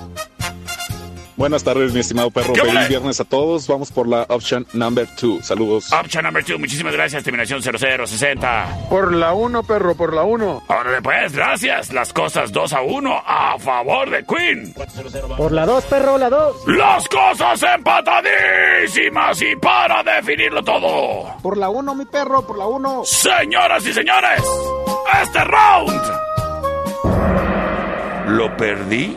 Buenas 1.40 1.64
tardes, 1.64 1.94
mi 1.94 2.00
estimado 2.00 2.30
perro. 2.30 2.52
¿Qué 2.52 2.60
Feliz 2.60 2.76
ole? 2.76 2.88
viernes 2.88 3.18
a 3.18 3.24
todos. 3.24 3.66
Vamos 3.66 3.90
por 3.90 4.06
la 4.06 4.26
option 4.28 4.66
number 4.74 5.08
two. 5.16 5.40
Saludos. 5.42 5.90
Option 5.90 6.22
number 6.22 6.44
2. 6.44 6.60
Muchísimas 6.60 6.92
gracias. 6.92 7.24
Terminación 7.24 7.62
0060. 7.62 8.88
Por 8.90 9.14
la 9.14 9.32
1, 9.32 9.62
perro, 9.62 9.94
por 9.94 10.12
la 10.12 10.22
1. 10.22 10.64
Órale, 10.68 11.00
pues, 11.00 11.32
gracias. 11.32 11.94
Las 11.94 12.12
cosas 12.12 12.52
2 12.52 12.74
a 12.74 12.82
1 12.82 13.22
a 13.26 13.58
favor 13.58 14.10
de 14.10 14.22
Queen. 14.26 14.74
Por 15.38 15.52
la 15.52 15.64
2, 15.64 15.84
perro, 15.84 16.18
la 16.18 16.28
2. 16.28 16.56
Las 16.66 17.08
cosas 17.08 17.62
empatadísimas 17.62 19.40
y 19.40 19.56
para 19.56 20.02
definirlo 20.02 20.62
todo. 20.62 21.38
Por 21.42 21.56
la 21.56 21.70
1, 21.70 21.94
mi 21.94 22.04
perro, 22.04 22.46
por 22.46 22.58
la 22.58 22.66
1. 22.66 23.04
Señoras 23.06 23.86
y 23.86 23.94
señores, 23.94 24.42
este 25.22 25.42
round 25.44 26.02
lo 28.28 28.54
perdí. 28.58 29.16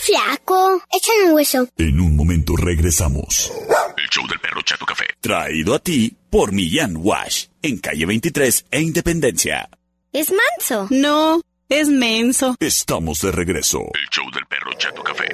Flaco. 0.00 0.82
Échale 0.90 1.24
un 1.28 1.32
hueso. 1.32 1.68
En 1.76 2.00
un 2.00 2.16
momento 2.16 2.56
regresamos. 2.56 3.52
El 3.96 4.08
show 4.08 4.26
del 4.26 4.38
perro 4.40 4.62
Chato 4.62 4.86
Café. 4.86 5.04
Traído 5.20 5.74
a 5.74 5.78
ti 5.78 6.16
por 6.30 6.52
Millán 6.52 6.96
Wash. 6.96 7.46
En 7.62 7.78
calle 7.78 8.06
23 8.06 8.66
e 8.70 8.80
Independencia. 8.80 9.68
Es 10.12 10.32
manso. 10.32 10.88
No, 10.90 11.40
es 11.68 11.88
menso. 11.88 12.56
Estamos 12.58 13.20
de 13.20 13.32
regreso. 13.32 13.80
El 13.94 14.08
show 14.10 14.30
del 14.32 14.46
perro 14.46 14.72
Chato 14.78 15.02
Café. 15.02 15.28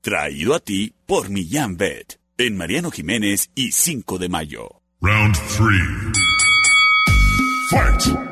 Traído 0.00 0.54
a 0.54 0.60
ti 0.60 0.92
por 1.06 1.28
Millán 1.28 1.76
Vet. 1.76 2.18
En 2.38 2.56
Mariano 2.56 2.90
Jiménez 2.90 3.50
y 3.54 3.72
5 3.72 4.18
de 4.18 4.28
mayo. 4.28 4.80
Round 5.02 5.36
3. 5.56 6.20
Fight. 7.70 8.29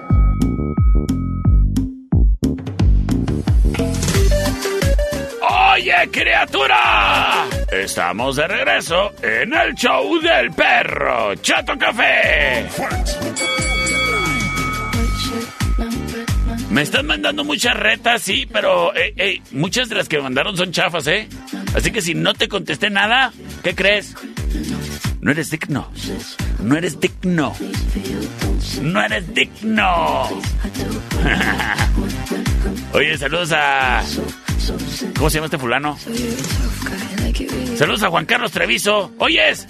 Oye, 5.89 6.11
criatura. 6.11 7.47
Estamos 7.73 8.37
de 8.37 8.47
regreso 8.47 9.15
en 9.23 9.55
el 9.55 9.75
show 9.75 10.21
del 10.21 10.51
perro 10.51 11.35
Chato 11.37 11.79
Café. 11.79 12.69
Me 16.69 16.83
están 16.83 17.07
mandando 17.07 17.43
muchas 17.43 17.75
retas, 17.75 18.21
sí, 18.21 18.47
pero 18.53 18.95
eh, 18.95 19.15
eh, 19.17 19.41
muchas 19.53 19.89
de 19.89 19.95
las 19.95 20.11
que 20.11 20.19
me 20.19 20.25
mandaron 20.25 20.59
son 20.59 20.73
chafas, 20.73 21.07
¿eh? 21.07 21.27
Así 21.75 21.91
que 21.91 22.03
si 22.03 22.15
no 22.15 22.35
te 22.35 22.49
contesté 22.49 22.91
nada, 22.91 23.33
¿qué 23.63 23.75
crees? 23.75 24.15
No 25.23 25.31
eres 25.31 25.51
digno. 25.51 25.91
No 26.59 26.77
eres 26.77 27.01
digno. 27.01 27.57
No 28.83 29.03
eres 29.03 29.35
digno. 29.35 30.29
Oye, 32.93 33.17
saludos 33.17 33.53
a... 33.53 34.03
¿Cómo 35.17 35.31
se 35.31 35.37
llama 35.37 35.47
este 35.47 35.59
fulano? 35.59 35.97
Saludos 37.77 38.03
a 38.03 38.09
Juan 38.09 38.27
Carlos 38.27 38.53
Treviso. 38.53 39.13
Oyes. 39.19 39.67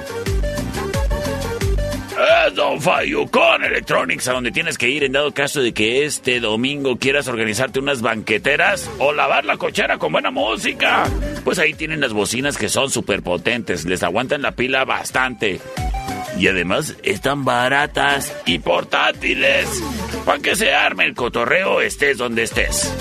Es 2.18 2.56
Don 2.56 2.82
Fayucon 2.82 3.64
Electronics, 3.64 4.28
a 4.28 4.34
donde 4.34 4.52
tienes 4.52 4.80
que 4.80 4.90
ir 4.90 5.04
en 5.04 5.12
dado 5.12 5.32
caso 5.34 5.62
de 5.62 5.72
que 5.72 6.04
este 6.04 6.40
domingo 6.40 6.98
quieras 6.98 7.28
organizarte 7.28 7.80
unas 7.80 8.02
banqueteras 8.02 8.90
o 8.98 9.14
lavar 9.14 9.46
la 9.46 9.58
cochera 9.58 10.00
con 10.00 10.12
buena 10.12 10.32
música. 10.32 11.04
Pues 11.44 11.60
ahí 11.60 11.76
tienen 11.76 12.02
las 12.02 12.14
bocinas 12.14 12.58
que 12.58 12.70
son 12.70 12.90
súper 12.90 13.22
potentes, 13.22 13.86
les 13.86 14.02
aguantan 14.02 14.42
la 14.42 14.54
pila 14.54 14.84
bastante. 14.84 15.60
Y 16.40 16.48
además 16.48 16.96
están 17.04 17.46
baratas 17.46 18.36
y 18.48 18.58
portátiles. 18.60 19.68
Para 20.26 20.40
que 20.40 20.56
se 20.56 20.74
arme 20.74 21.06
el 21.06 21.14
cotorreo 21.14 21.82
estés 21.82 22.18
donde 22.18 22.44
estés. 22.44 22.92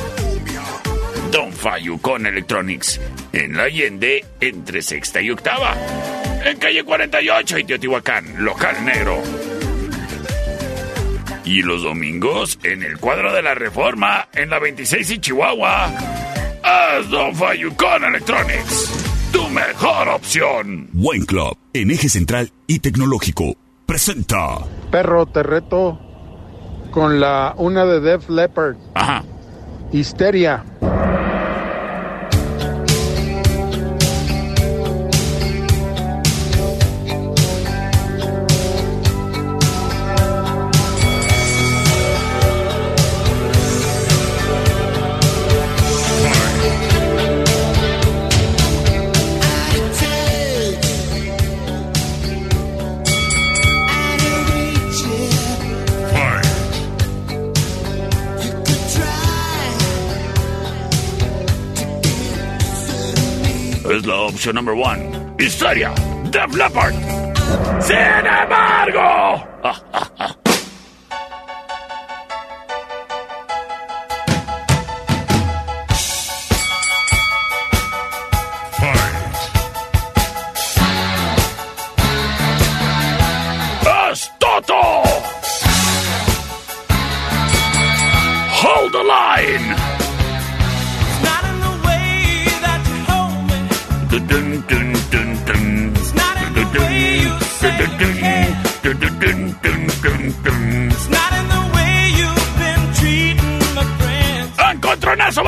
Don 1.32 1.52
Fayucon 1.52 2.26
Electronics, 2.26 3.00
en 3.32 3.56
la 3.56 3.64
Allende, 3.64 4.24
entre 4.40 4.82
sexta 4.82 5.22
y 5.22 5.30
octava. 5.30 5.74
En 6.46 6.58
calle 6.58 6.84
48 6.84 7.58
y 7.58 7.64
Teotihuacán, 7.64 8.44
local 8.44 8.76
negro. 8.84 9.20
Y 11.44 11.60
los 11.62 11.82
domingos 11.82 12.56
en 12.62 12.84
el 12.84 12.98
cuadro 12.98 13.32
de 13.32 13.42
la 13.42 13.56
Reforma, 13.56 14.28
en 14.32 14.50
la 14.50 14.60
26 14.60 15.10
y 15.10 15.18
Chihuahua. 15.18 15.92
Es 17.00 17.10
Don 17.10 17.34
Fayucon 17.34 18.04
Electronics, 18.04 19.28
tu 19.32 19.48
mejor 19.48 20.08
opción. 20.08 20.88
Wine 20.94 21.26
Club, 21.26 21.58
en 21.72 21.90
eje 21.90 22.08
central 22.08 22.52
y 22.68 22.78
tecnológico, 22.78 23.56
presenta. 23.84 24.58
Perro, 24.92 25.26
te 25.26 25.42
reto 25.42 25.98
con 26.92 27.18
la 27.18 27.54
una 27.56 27.84
de 27.84 27.98
Def 27.98 28.28
Leppard. 28.28 28.76
Ajá. 28.94 29.24
Histeria. 29.90 30.64
Opción 64.36 64.54
number 64.54 64.74
one. 64.74 65.34
Historia. 65.38 65.94
Def 66.30 66.54
Leppard. 66.54 66.94
Sin 67.80 68.26
embargo. 68.42 69.42
Ah, 69.68 69.82
ah, 69.94 70.05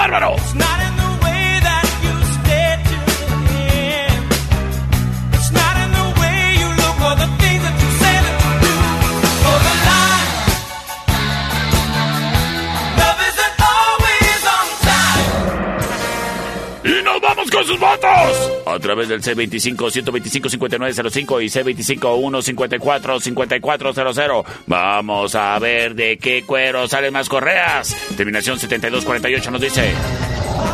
¡Encontronazo 0.09 0.58
través 19.07 19.09
del 19.09 19.23
C25-125-5905 19.23 21.43
y 21.43 21.47
C25-154-5400. 21.47 24.45
Vamos 24.67 25.35
a 25.35 25.59
ver 25.59 25.95
de 25.95 26.19
qué 26.19 26.45
cuero 26.45 26.87
salen 26.89 27.13
más 27.13 27.29
correas. 27.29 27.95
Terminación 28.17 28.59
7248 28.59 29.51
nos 29.51 29.61
dice. 29.61 29.93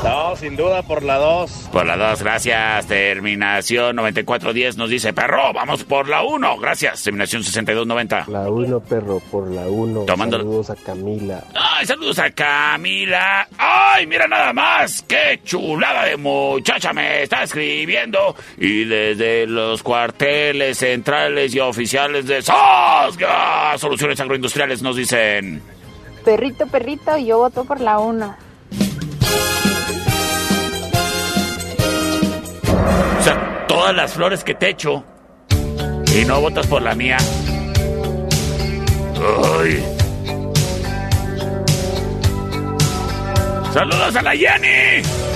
No, 0.05 0.37
sin 0.37 0.55
duda 0.55 0.83
por 0.83 1.03
la 1.03 1.17
2. 1.17 1.71
Por 1.73 1.87
la 1.87 1.97
2, 1.97 2.23
gracias. 2.23 2.87
Terminación 2.87 3.97
9410 3.97 4.77
nos 4.77 4.90
dice, 4.90 5.14
perro, 5.14 5.51
vamos 5.55 5.83
por 5.85 6.07
la 6.09 6.23
1. 6.23 6.59
Gracias. 6.59 7.03
Terminación 7.03 7.43
6290. 7.43 8.27
La 8.29 8.51
1, 8.51 8.81
perro, 8.81 9.19
por 9.31 9.51
la 9.51 9.62
1. 9.67 10.05
Tomando- 10.05 10.37
Saludos 10.37 10.69
a 10.69 10.77
Camila. 10.77 11.43
¡Ay, 11.55 11.87
saludos 11.87 12.19
a 12.19 12.31
Camila! 12.31 13.49
¡Ay, 13.57 14.07
mira 14.07 14.29
nada 14.29 14.53
más! 14.53 15.03
¡Qué 15.09 15.40
chulada 15.43 16.05
de 16.05 16.17
muchacha 16.19 16.93
me 16.93 17.23
está 17.23 17.43
escribiendo! 17.45 18.37
Y 18.59 18.85
desde 18.85 19.47
los 19.47 19.83
cuarteles 19.83 20.79
centrales 20.79 21.55
y 21.55 21.61
oficiales 21.61 22.27
de 22.27 22.43
Sosga, 22.43 23.77
Soluciones 23.79 24.21
Agroindustriales 24.21 24.83
nos 24.83 24.97
dicen... 24.97 25.62
Perrito, 26.25 26.67
perrito, 26.67 27.17
yo 27.19 27.38
voto 27.38 27.64
por 27.64 27.81
la 27.81 27.99
1. 27.99 28.37
Todas 33.75 33.97
las 33.97 34.13
flores 34.13 34.45
que 34.45 34.55
te 34.55 34.69
echo 34.69 35.05
y 36.15 36.25
no 36.25 36.41
votas 36.41 36.67
por 36.69 36.81
la 36.81 36.95
mía. 36.95 37.17
¡Ay! 39.61 39.85
¡Saludos 43.73 44.15
a 44.15 44.23
la 44.23 44.31
Jenny! 44.37 45.34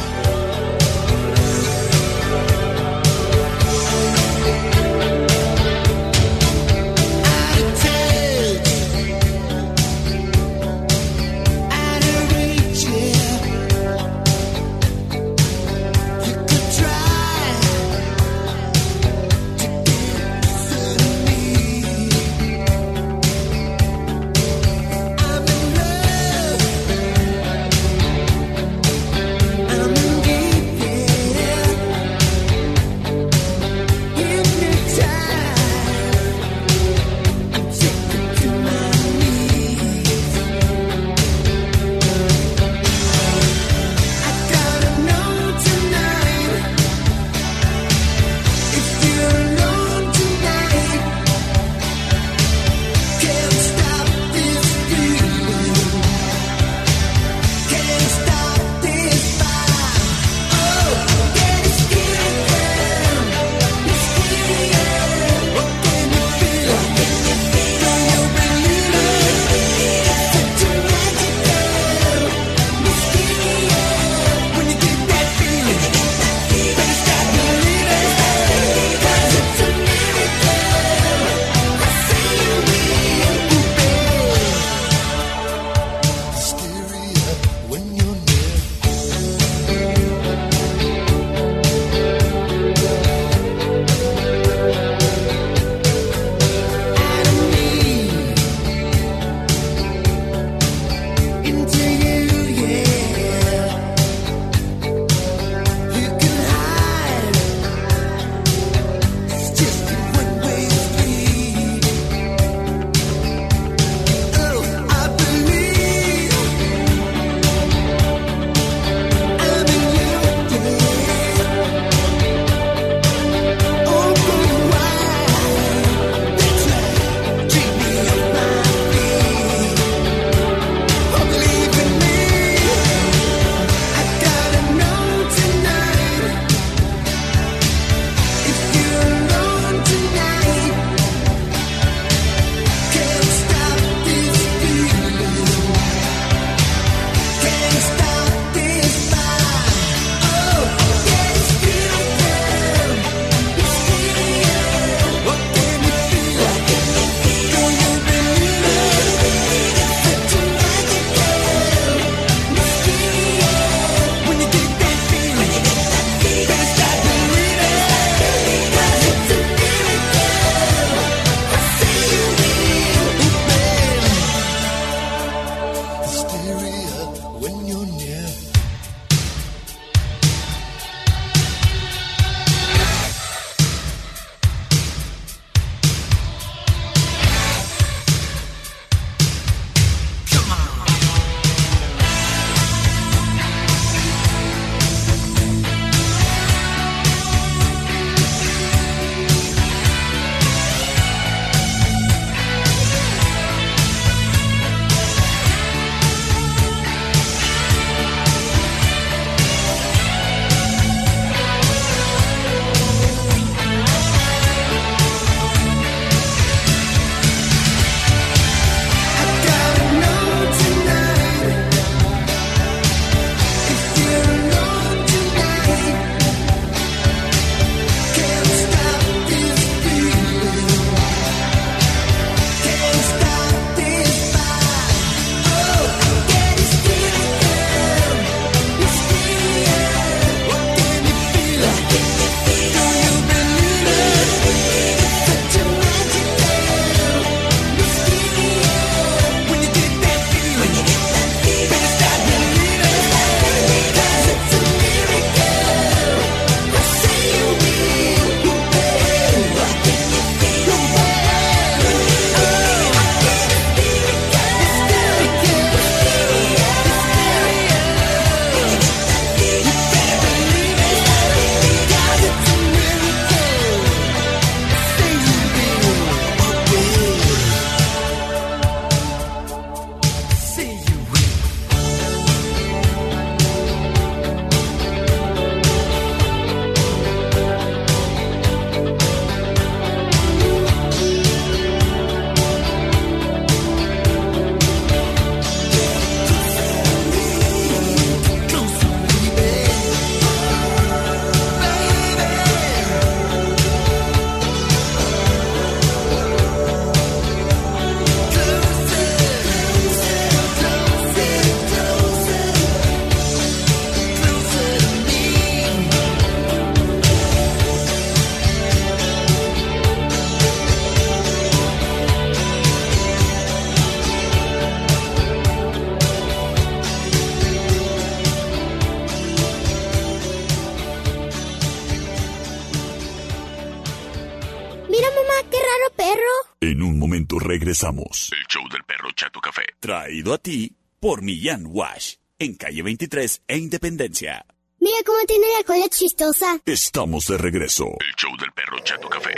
Regresamos. 337.78 338.30
El 338.32 338.46
show 338.46 338.68
del 338.68 338.82
perro 338.84 339.10
Chato 339.14 339.40
Café. 339.40 339.62
Traído 339.80 340.34
a 340.34 340.38
ti 340.38 340.74
por 341.00 341.22
Millán 341.22 341.66
Wash. 341.66 342.14
En 342.38 342.54
calle 342.54 342.82
23 342.82 343.42
e 343.46 343.56
Independencia. 343.56 344.44
Mira 344.80 344.96
cómo 345.04 345.18
tiene 345.26 345.46
la 345.56 345.64
cola 345.64 345.88
chistosa. 345.88 346.60
Estamos 346.64 347.26
de 347.26 347.38
regreso. 347.38 347.86
El 347.86 348.14
show 348.16 348.36
del 348.36 348.52
perro 348.52 348.78
Chato 348.80 349.08
Café. 349.08 349.34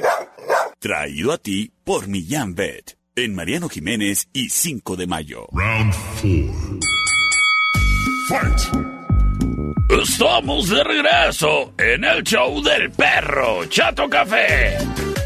Traído 0.79 1.33
a 1.33 1.39
ti 1.39 1.73
por 1.85 2.09
Millán 2.09 2.55
Vet. 2.55 2.99
En 3.17 3.35
Mariano 3.35 3.69
Jiménez 3.69 4.29
y 4.33 4.49
5 4.49 4.97
de 4.97 5.07
mayo. 5.07 5.47
Round 5.53 5.95
4. 8.29 9.01
Estamos 10.03 10.69
de 10.69 10.85
regreso 10.85 11.75
en 11.77 12.05
el 12.05 12.23
show 12.23 12.63
del 12.63 12.91
perro 12.93 13.67
Chato 13.67 14.09
Café. 14.09 14.79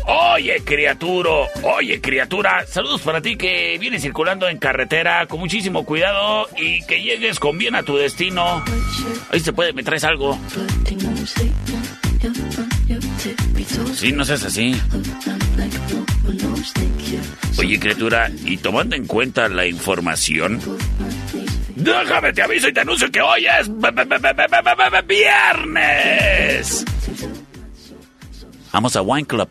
Oye, 0.07 0.63
criaturo, 0.65 1.49
oye, 1.63 2.01
criatura, 2.01 2.67
saludos 2.67 3.01
para 3.01 3.23
ti 3.23 3.37
que 3.37 3.79
vienes 3.79 4.03
circulando 4.03 4.49
en 4.49 4.59
carretera 4.59 5.27
con 5.27 5.41
muchísimo 5.41 5.85
cuidado 5.85 6.47
y 6.59 6.85
que 6.85 7.03
llegues 7.03 7.41
con 7.41 7.57
bien 7.57 7.75
a 7.75 7.83
tu 7.83 7.97
destino. 7.97 8.63
Ahí 9.31 9.41
se 9.41 9.53
puede, 9.55 9.73
me 9.73 9.83
traes 9.83 10.05
algo. 10.05 10.39
Sí, 13.95 14.13
no 14.13 14.25
seas 14.27 14.45
así. 14.45 14.79
Oye, 17.59 17.81
criatura, 17.81 18.31
y 18.45 18.59
tomando 18.59 18.97
en 18.97 19.07
cuenta 19.07 19.49
la 19.49 19.67
información, 19.67 20.61
déjame 21.77 22.33
te 22.35 22.43
aviso 22.43 22.69
y 22.69 22.73
te 22.75 22.81
anuncio 22.81 23.11
que 23.11 23.23
hoy 23.23 23.47
es 23.47 23.71
viernes. 25.07 26.85
Vamos 28.75 28.97
a 28.97 29.03
Wine 29.03 29.25
Club. 29.25 29.49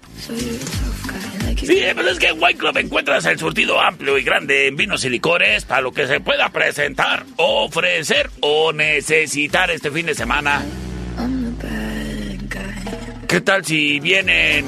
Sí, 1.56 1.82
pero 1.96 2.10
es 2.10 2.20
que 2.20 2.28
en 2.28 2.44
Wine 2.44 2.58
Club 2.58 2.78
encuentras 2.78 3.26
el 3.26 3.40
surtido 3.40 3.80
amplio 3.80 4.18
y 4.18 4.24
grande 4.24 4.68
en 4.68 4.76
vinos 4.76 5.06
y 5.06 5.10
licores 5.10 5.64
para 5.64 5.80
lo 5.80 5.94
que 5.94 6.08
se 6.08 6.20
pueda 6.20 6.50
presentar, 6.50 7.24
ofrecer 7.38 8.30
o 8.42 8.74
necesitar 8.74 9.72
este 9.72 9.92
fin 9.92 10.08
de 10.08 10.14
semana. 10.14 10.62
¿Qué 13.26 13.40
tal 13.40 13.64
si 13.64 14.02
vienen 14.02 14.66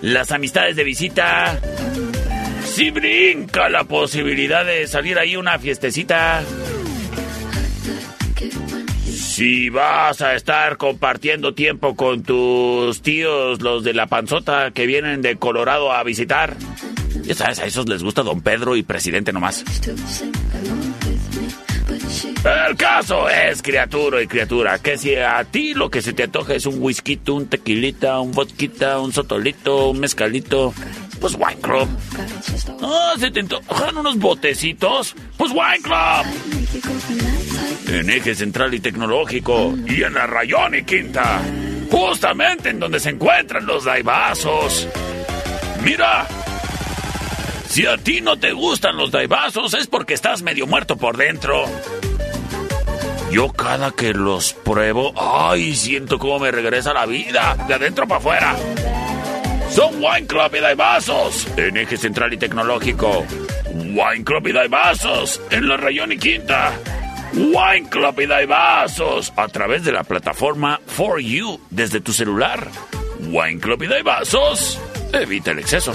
las 0.00 0.32
amistades 0.32 0.76
de 0.76 0.84
visita? 0.84 1.60
Si 2.64 2.90
brinca 2.90 3.68
la 3.68 3.84
posibilidad 3.84 4.64
de 4.64 4.86
salir 4.86 5.18
ahí 5.18 5.36
una 5.36 5.58
fiestecita. 5.58 6.42
Si 9.36 9.68
vas 9.68 10.22
a 10.22 10.34
estar 10.34 10.78
compartiendo 10.78 11.52
tiempo 11.52 11.94
con 11.94 12.22
tus 12.22 13.02
tíos, 13.02 13.60
los 13.60 13.84
de 13.84 13.92
la 13.92 14.06
panzota 14.06 14.70
que 14.70 14.86
vienen 14.86 15.20
de 15.20 15.36
Colorado 15.36 15.92
a 15.92 16.02
visitar. 16.04 16.56
Ya 17.22 17.34
sabes, 17.34 17.58
a 17.58 17.66
esos 17.66 17.86
les 17.86 18.02
gusta 18.02 18.22
Don 18.22 18.40
Pedro 18.40 18.76
y 18.76 18.82
presidente 18.82 19.34
nomás. 19.34 19.62
El 22.68 22.76
caso 22.78 23.28
es, 23.28 23.60
criatura 23.60 24.22
y 24.22 24.26
criatura, 24.26 24.78
que 24.78 24.96
si 24.96 25.14
a 25.16 25.44
ti 25.44 25.74
lo 25.74 25.90
que 25.90 26.00
se 26.00 26.14
te 26.14 26.22
antoja 26.22 26.54
es 26.54 26.64
un 26.64 26.80
whisky, 26.80 27.20
un 27.28 27.46
tequilita, 27.46 28.18
un 28.20 28.32
vodka, 28.32 28.98
un 29.00 29.12
sotolito, 29.12 29.90
un 29.90 30.00
mezcalito, 30.00 30.72
pues 31.20 31.34
Wine 31.34 31.60
Club. 31.60 31.88
Ah, 32.80 33.12
se 33.18 33.30
te 33.30 33.40
antojan 33.40 33.98
unos 33.98 34.16
botecitos, 34.16 35.14
pues 35.36 35.52
Wine 35.52 35.82
Club. 35.82 37.45
En 37.88 38.10
eje 38.10 38.34
central 38.34 38.74
y 38.74 38.80
tecnológico 38.80 39.74
y 39.86 40.02
en 40.02 40.14
la 40.14 40.26
Rayón 40.26 40.74
y 40.74 40.82
Quinta, 40.84 41.40
justamente 41.90 42.70
en 42.70 42.80
donde 42.80 43.00
se 43.00 43.10
encuentran 43.10 43.66
los 43.66 43.84
daibazos. 43.84 44.88
Mira, 45.82 46.26
si 47.68 47.86
a 47.86 47.96
ti 47.96 48.20
no 48.20 48.38
te 48.38 48.52
gustan 48.52 48.96
los 48.96 49.10
daibazos 49.10 49.74
es 49.74 49.86
porque 49.86 50.14
estás 50.14 50.42
medio 50.42 50.66
muerto 50.66 50.96
por 50.96 51.16
dentro. 51.16 51.64
Yo 53.30 53.52
cada 53.52 53.90
que 53.90 54.14
los 54.14 54.52
pruebo, 54.52 55.12
ay, 55.16 55.74
siento 55.74 56.18
como 56.18 56.38
me 56.38 56.50
regresa 56.50 56.94
la 56.94 57.06
vida, 57.06 57.56
de 57.68 57.74
adentro 57.74 58.06
para 58.06 58.18
afuera. 58.18 58.56
Son 59.70 59.96
Wine 59.96 60.26
Club 60.26 60.54
y 60.56 60.60
Daibazos, 60.60 61.46
en 61.56 61.76
eje 61.76 61.96
central 61.96 62.32
y 62.32 62.38
tecnológico. 62.38 63.26
Wine 63.74 64.24
Club 64.24 64.46
y 64.46 64.52
Daibazos, 64.52 65.40
en 65.50 65.68
la 65.68 65.76
Rayón 65.76 66.12
y 66.12 66.18
Quinta. 66.18 66.72
Wine 67.34 67.88
Club 67.90 68.20
y 68.20 68.26
Daibazos, 68.26 69.32
a 69.36 69.48
través 69.48 69.84
de 69.84 69.92
la 69.92 70.04
plataforma 70.04 70.80
For 70.86 71.20
You, 71.20 71.60
desde 71.70 72.00
tu 72.00 72.12
celular. 72.12 72.68
Wine 73.20 73.60
Club 73.60 73.82
y 73.82 73.86
Daibazos, 73.86 74.78
evita 75.12 75.50
el 75.50 75.58
exceso. 75.58 75.92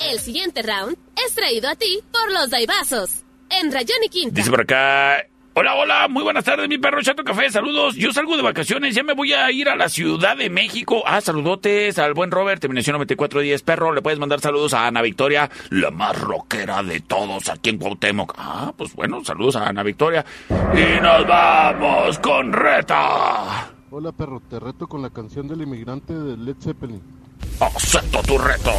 El 0.00 0.18
siguiente 0.20 0.62
round 0.62 0.96
es 1.26 1.34
traído 1.34 1.68
a 1.68 1.74
ti 1.74 2.00
por 2.12 2.32
los 2.32 2.50
Daibazos. 2.50 3.24
En 3.50 3.72
Rayón 3.72 3.98
y 4.04 4.08
Quinta. 4.08 4.34
Dice 4.34 4.50
por 4.50 4.60
acá. 4.60 5.24
Hola, 5.56 5.76
hola, 5.76 6.08
muy 6.08 6.24
buenas 6.24 6.42
tardes, 6.42 6.68
mi 6.68 6.78
perro 6.78 7.00
Chato 7.00 7.22
Café, 7.22 7.48
saludos. 7.48 7.94
Yo 7.94 8.12
salgo 8.12 8.36
de 8.36 8.42
vacaciones, 8.42 8.92
ya 8.92 9.04
me 9.04 9.12
voy 9.12 9.34
a 9.34 9.52
ir 9.52 9.68
a 9.68 9.76
la 9.76 9.88
Ciudad 9.88 10.36
de 10.36 10.50
México. 10.50 11.04
Ah, 11.06 11.20
saludotes 11.20 11.96
al 12.00 12.12
buen 12.12 12.32
Robert, 12.32 12.60
terminación 12.60 12.94
9410, 12.94 13.62
perro. 13.62 13.92
Le 13.92 14.02
puedes 14.02 14.18
mandar 14.18 14.40
saludos 14.40 14.74
a 14.74 14.88
Ana 14.88 15.00
Victoria, 15.00 15.48
la 15.70 15.92
más 15.92 16.20
rockera 16.20 16.82
de 16.82 16.98
todos 16.98 17.48
aquí 17.48 17.70
en 17.70 17.78
Cuauhtémoc. 17.78 18.34
Ah, 18.36 18.72
pues 18.76 18.96
bueno, 18.96 19.24
saludos 19.24 19.54
a 19.54 19.68
Ana 19.68 19.84
Victoria. 19.84 20.24
Y 20.50 21.00
nos 21.00 21.24
vamos 21.24 22.18
con 22.18 22.52
Reta. 22.52 23.70
Hola 23.92 24.10
perro, 24.10 24.42
te 24.50 24.58
reto 24.58 24.88
con 24.88 25.02
la 25.02 25.10
canción 25.10 25.46
del 25.46 25.62
inmigrante 25.62 26.14
de 26.14 26.36
Led 26.36 26.56
Zeppelin. 26.60 27.00
Acepto 27.60 28.20
tu 28.22 28.38
reto. 28.38 28.72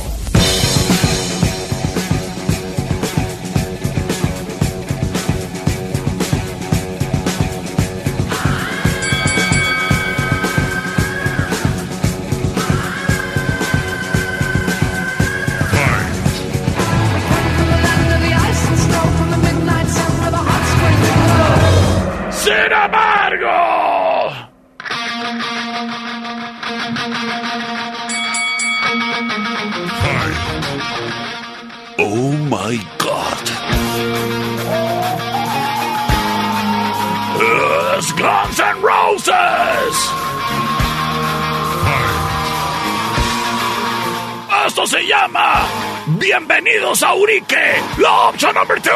Bienvenidos 46.25 47.03
a 47.03 47.13
Urique, 47.13 47.55
la 47.99 48.29
opción 48.29 48.55
number 48.55 48.81
two. 48.81 48.91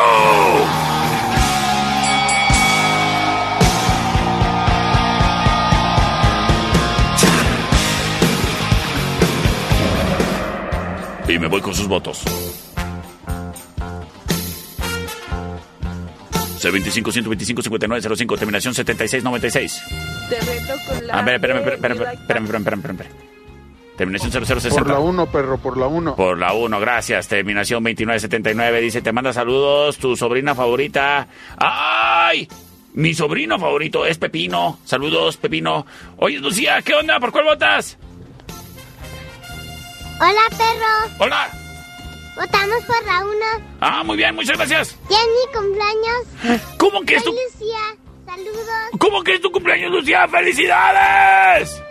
Y 11.27 11.37
me 11.37 11.45
voy 11.45 11.61
con 11.61 11.75
sus 11.75 11.87
votos. 11.87 12.23
C25 16.57 17.11
125 17.11 17.61
59 17.61 18.15
05 18.17 18.37
terminación 18.37 18.73
76 18.73 19.23
96. 19.23 19.83
Te 20.29 20.39
reto 20.39 20.73
con 20.87 21.05
la. 21.05 21.13
A 21.13 21.21
ver, 21.21 21.35
espérame, 21.35 21.59
espérame, 21.59 21.91
espérame, 21.91 22.45
espérame, 22.45 22.45
espérame, 22.45 22.79
espérame. 22.79 23.38
Terminación 23.99 24.31
0060. 24.31 24.81
Por 24.81 24.89
la 24.89 24.99
1, 24.99 25.25
perro, 25.25 25.57
por 25.57 25.77
la 25.77 25.87
1. 25.87 26.15
Por 26.15 26.37
la 26.37 26.53
1, 26.53 26.79
gracias. 26.79 27.27
Terminación 27.27 27.83
2979. 27.83 28.79
Dice, 28.79 29.01
te 29.01 29.11
manda 29.11 29.33
saludos 29.33 29.97
tu 29.97 30.15
sobrina 30.15 30.55
favorita. 30.55 31.27
¡Ay! 31.57 32.47
Mi 32.93 33.13
sobrino 33.13 33.59
favorito 33.59 34.05
es 34.05 34.17
Pepino. 34.17 34.79
Saludos, 34.85 35.35
Pepino. 35.35 35.85
Oye, 36.15 36.39
Lucía, 36.39 36.81
¿qué 36.81 36.93
onda? 36.93 37.19
¿Por 37.19 37.33
cuál 37.33 37.43
votas? 37.43 37.97
Hola, 40.21 40.47
perro. 40.51 41.25
Hola. 41.25 41.49
Votamos 42.37 42.83
por 42.85 43.05
la 43.05 43.25
una. 43.25 43.65
Ah, 43.81 44.01
muy 44.05 44.15
bien, 44.15 44.33
muchas 44.33 44.55
gracias. 44.55 44.97
Ya 45.09 45.17
es 45.17 45.27
mi 45.27 45.59
cumpleaños. 45.59 46.63
¿Cómo 46.77 47.01
que 47.01 47.15
es 47.15 47.23
tu, 47.25 47.31
Lucía. 47.31 47.97
Saludos. 48.25 48.97
¿Cómo 48.97 49.21
que 49.23 49.33
es 49.33 49.41
tu 49.41 49.51
cumpleaños, 49.51 49.91
Lucía? 49.91 50.25
¡Felicidades! 50.29 51.81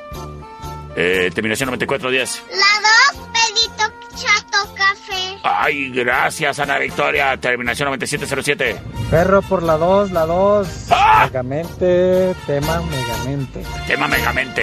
Eh, 1.01 1.31
terminación 1.33 1.69
9410. 1.69 2.43
La 2.51 3.15
2, 3.15 3.29
Pedito 3.33 3.85
Chato 4.17 4.75
Café. 4.75 5.39
Ay, 5.45 5.91
gracias, 5.91 6.59
Ana 6.59 6.77
Victoria. 6.79 7.37
Terminación 7.37 7.87
9707. 7.87 8.81
Perro 9.09 9.41
por 9.43 9.63
la 9.63 9.77
2, 9.77 10.11
la 10.11 10.27
2. 10.27 10.69
¡Ah! 10.91 11.27
Megamente, 11.27 12.35
tema 12.49 12.83
Megamente. 12.83 13.63
Tema 13.87 14.09
Megamente. 14.09 14.63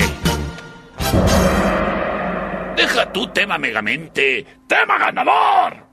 Deja 2.76 3.14
tu 3.14 3.28
tema 3.28 3.58
Megamente. 3.58 4.46
¡Tema 4.68 4.98
ganador! 4.98 5.86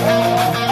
Yeah. 0.00 0.69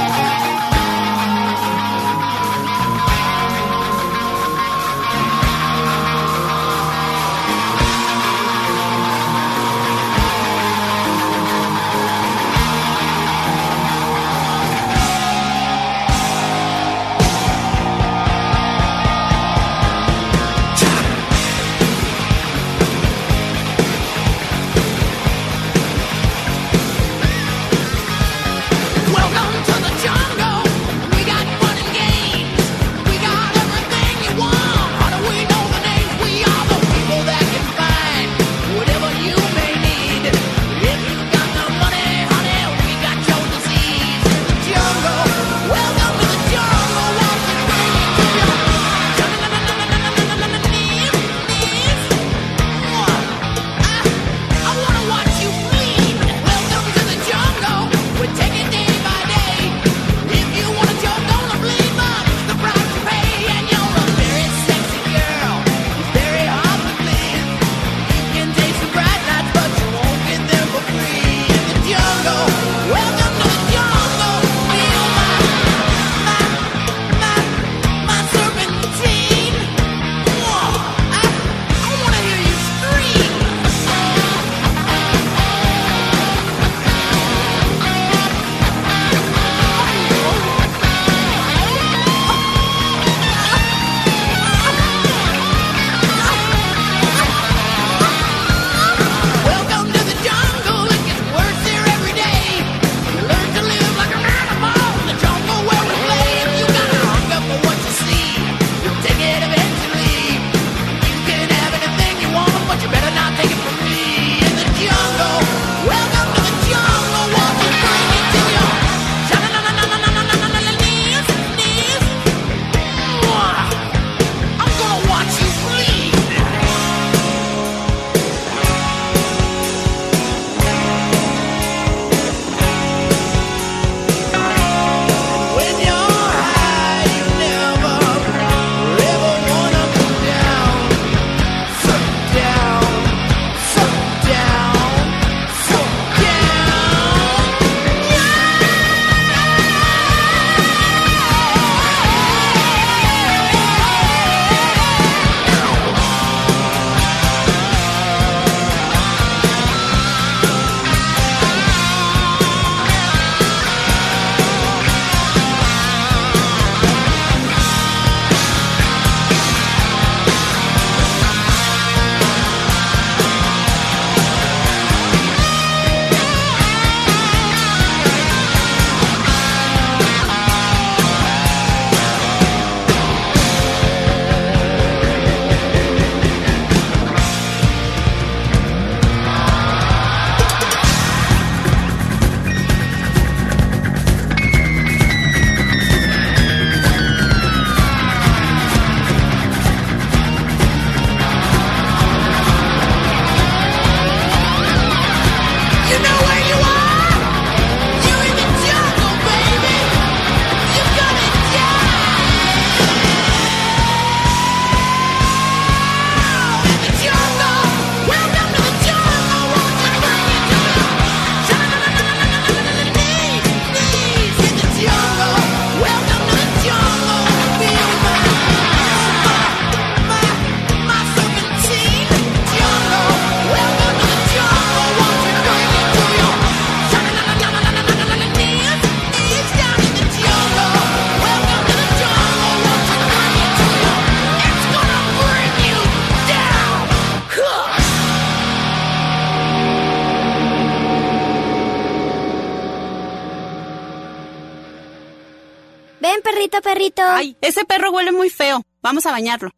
Ese 257.41 257.65
perro 257.65 257.91
huele 257.93 258.13
muy 258.13 258.31
feo. 258.31 258.63
Vamos 258.83 259.07
a 259.07 259.11
bañarlo. 259.13 259.51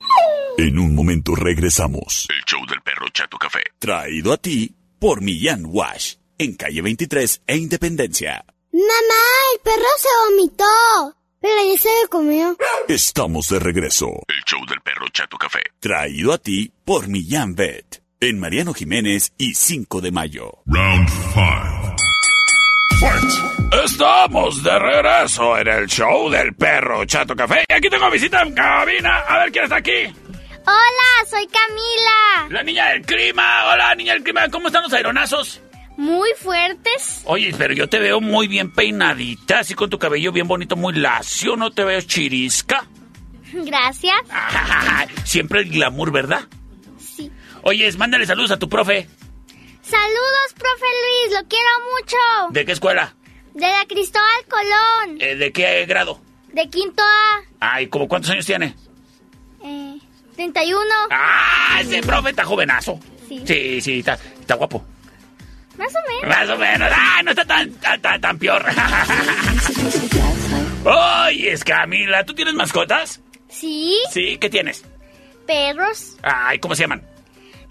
En 0.58 0.78
un 0.78 0.94
momento 0.94 1.34
regresamos. 1.34 2.26
El 2.28 2.44
show 2.44 2.64
del 2.66 2.80
perro 2.82 3.06
Chato 3.12 3.38
Café. 3.38 3.60
Traído 3.78 4.32
a 4.32 4.36
ti 4.36 4.74
por 4.98 5.22
Millán 5.22 5.64
Wash. 5.66 6.16
En 6.38 6.54
calle 6.54 6.82
23 6.82 7.42
e 7.46 7.56
Independencia. 7.56 8.44
Mamá, 8.72 9.24
el 9.54 9.60
perro 9.62 9.88
se 9.98 10.08
vomitó. 10.30 11.16
Pero 11.40 11.54
ya 11.72 11.80
se 11.80 11.88
lo 12.02 12.08
comió. 12.10 12.56
Estamos 12.88 13.48
de 13.48 13.58
regreso. 13.58 14.08
El 14.28 14.44
show 14.44 14.60
del 14.66 14.80
perro 14.82 15.06
Chato 15.12 15.38
Café. 15.38 15.60
Traído 15.80 16.32
a 16.34 16.38
ti 16.38 16.70
por 16.84 17.08
Millán 17.08 17.54
Vet. 17.54 18.02
En 18.20 18.38
Mariano 18.38 18.74
Jiménez 18.74 19.32
y 19.38 19.54
5 19.54 20.02
de 20.02 20.12
mayo. 20.12 20.62
Round 20.66 21.08
5. 21.08 21.96
Fight 23.00 23.59
el 25.68 25.86
show 25.86 26.30
del 26.30 26.54
perro 26.54 27.04
Chato 27.04 27.34
Café. 27.34 27.64
Y 27.68 27.72
aquí 27.72 27.88
tengo 27.88 28.10
visita 28.10 28.42
en 28.42 28.52
cabina. 28.54 29.18
A 29.20 29.38
ver 29.38 29.52
quién 29.52 29.64
está 29.64 29.76
aquí. 29.76 30.06
Hola, 30.66 31.28
soy 31.28 31.46
Camila. 31.46 32.48
La 32.50 32.62
niña 32.62 32.88
del 32.90 33.02
clima. 33.02 33.72
Hola, 33.72 33.94
niña 33.94 34.14
del 34.14 34.22
clima. 34.22 34.48
¿Cómo 34.50 34.68
están 34.68 34.82
los 34.82 34.92
aeronazos? 34.92 35.60
Muy 35.96 36.30
fuertes. 36.36 37.22
Oye, 37.24 37.54
pero 37.56 37.74
yo 37.74 37.88
te 37.88 37.98
veo 37.98 38.20
muy 38.20 38.48
bien 38.48 38.72
peinadita, 38.72 39.60
así 39.60 39.74
con 39.74 39.90
tu 39.90 39.98
cabello 39.98 40.32
bien 40.32 40.48
bonito, 40.48 40.76
muy 40.76 40.94
lacio. 40.94 41.56
¿No 41.56 41.70
te 41.70 41.84
veo 41.84 42.00
chirisca? 42.00 42.86
Gracias. 43.52 44.16
Siempre 45.24 45.60
el 45.60 45.70
glamour, 45.70 46.12
¿verdad? 46.12 46.42
Sí. 46.98 47.30
Oye, 47.62 47.90
mándale 47.92 48.26
saludos 48.26 48.52
a 48.52 48.58
tu 48.58 48.68
profe. 48.68 49.08
Saludos, 49.82 50.54
profe 50.56 50.86
Luis, 51.02 51.40
lo 51.40 51.48
quiero 51.48 51.70
mucho. 51.92 52.52
¿De 52.52 52.64
qué 52.64 52.72
escuela? 52.72 53.14
De 53.54 53.66
la 53.66 53.84
Cristóbal 53.88 54.44
Colón, 54.48 55.18
Eh, 55.20 55.34
¿De 55.36 55.52
qué 55.52 55.84
grado? 55.86 56.20
de 56.52 56.68
quinto 56.68 57.02
A, 57.02 57.42
Ay, 57.74 57.86
¿como 57.88 58.08
cuántos 58.08 58.30
años 58.30 58.46
tiene? 58.46 58.74
eh, 59.62 59.98
31. 60.36 60.84
¡Ah! 61.10 61.78
Ese 61.80 62.00
profe 62.02 62.30
está 62.30 62.44
jovenazo. 62.44 62.98
Sí. 63.28 63.42
Sí, 63.46 63.80
sí, 63.80 63.98
está, 64.00 64.14
está 64.40 64.54
guapo. 64.54 64.84
Más 65.76 65.92
o 65.94 65.98
menos. 66.08 66.36
Más 66.36 66.48
o 66.50 66.56
menos. 66.58 66.88
¡Ah! 66.94 67.22
No 67.22 67.30
está 67.30 67.44
tan, 67.44 67.70
tan, 67.74 68.00
tan, 68.00 68.20
tan 68.20 68.38
peor. 68.38 68.64
Oye, 70.84 71.52
es 71.52 71.62
Camila, 71.64 72.24
¿tú 72.24 72.34
tienes 72.34 72.54
mascotas? 72.54 73.20
Sí, 73.48 73.98
Sí, 74.10 74.38
¿qué 74.40 74.48
tienes? 74.48 74.84
perros. 75.46 76.16
Ay, 76.22 76.58
¿cómo 76.60 76.74
se 76.76 76.82
llaman? 76.84 77.02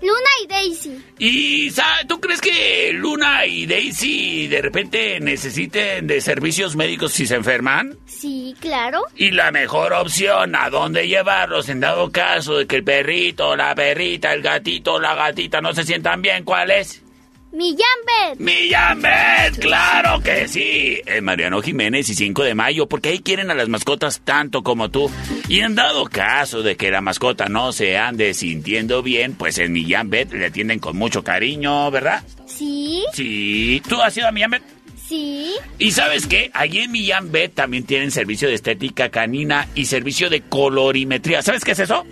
Luna 0.02 0.30
y 0.44 0.48
Daisy. 0.48 1.06
¿Y 1.18 1.72
tú 2.08 2.20
crees 2.20 2.40
que 2.40 2.92
Luna 2.94 3.46
y 3.46 3.66
Daisy 3.66 4.48
de 4.48 4.62
repente 4.62 5.20
necesiten 5.20 6.08
de 6.08 6.22
servicios 6.22 6.76
médicos 6.76 7.12
si 7.12 7.28
se 7.28 7.36
enferman? 7.36 7.98
Sí, 8.06 8.56
claro. 8.60 9.04
Y 9.16 9.32
la 9.32 9.52
mejor 9.52 9.94
opción 9.94 10.56
a 10.56 10.70
dónde 10.70 11.08
llevarlos 11.08 11.70
en 11.70 11.82
dado 11.82 12.12
caso 12.12 12.58
de 12.58 12.68
que 12.68 12.78
el 12.78 12.84
perrito, 12.84 13.56
la 13.56 13.76
perrita, 13.76 14.34
el 14.34 14.42
gatito, 14.42 15.00
la 15.00 15.16
gatita 15.16 15.60
no 15.62 15.74
se 15.74 15.84
sientan 15.84 16.22
bien, 16.22 16.44
¿cuál 16.46 16.72
es? 16.72 17.04
Mi 17.52 17.72
Jambet. 17.76 18.40
¡Mi 18.40 18.70
Jambet! 18.70 19.60
¡Claro 19.60 20.22
que 20.22 20.48
sí! 20.48 21.02
En 21.08 21.24
Mariano 21.24 21.62
Jiménez 21.62 22.08
y 22.10 22.14
5 22.14 22.44
de 22.44 22.54
mayo, 22.54 22.88
porque 22.88 23.10
ahí 23.10 23.20
quieren 23.20 23.50
a 23.50 23.56
las 23.56 23.68
mascotas 23.70 24.22
tanto 24.24 24.62
como 24.62 24.90
tú. 24.90 25.10
Y 25.48 25.62
en 25.62 25.74
dado 25.74 26.06
caso 26.06 26.62
de 26.62 26.76
que 26.78 26.92
la 26.92 27.02
mascota 27.02 27.50
no 27.50 27.72
se 27.72 27.98
ande 27.98 28.36
sintiendo 28.36 29.02
bien, 29.02 29.34
pues 29.34 29.58
en 29.58 29.72
mi 29.74 29.84
Jambet 29.90 30.32
le 30.32 30.46
atienden 30.46 30.78
con 30.80 30.96
mucho 30.96 31.24
cariño, 31.24 31.90
¿verdad? 31.90 32.24
Sí, 32.46 33.04
Sí. 33.14 33.82
¿Tú 33.90 34.00
has 34.02 34.16
ido 34.16 34.28
a 34.28 34.32
mi 34.32 34.42
Jambet? 34.42 34.62
sí. 35.08 35.54
Y 35.80 35.92
sabes 35.92 36.28
qué, 36.28 36.52
allí 36.54 36.80
en 36.82 36.92
Millán 36.92 37.32
Bet 37.32 37.56
también 37.56 37.84
tienen 37.84 38.12
servicio 38.12 38.48
de 38.48 38.54
estética 38.54 39.10
canina 39.10 39.68
y 39.74 39.86
servicio 39.86 40.30
de 40.30 40.42
colorimetría. 40.42 41.42
¿Sabes 41.42 41.66
qué 41.66 41.72
es 41.72 41.80
eso? 41.80 42.06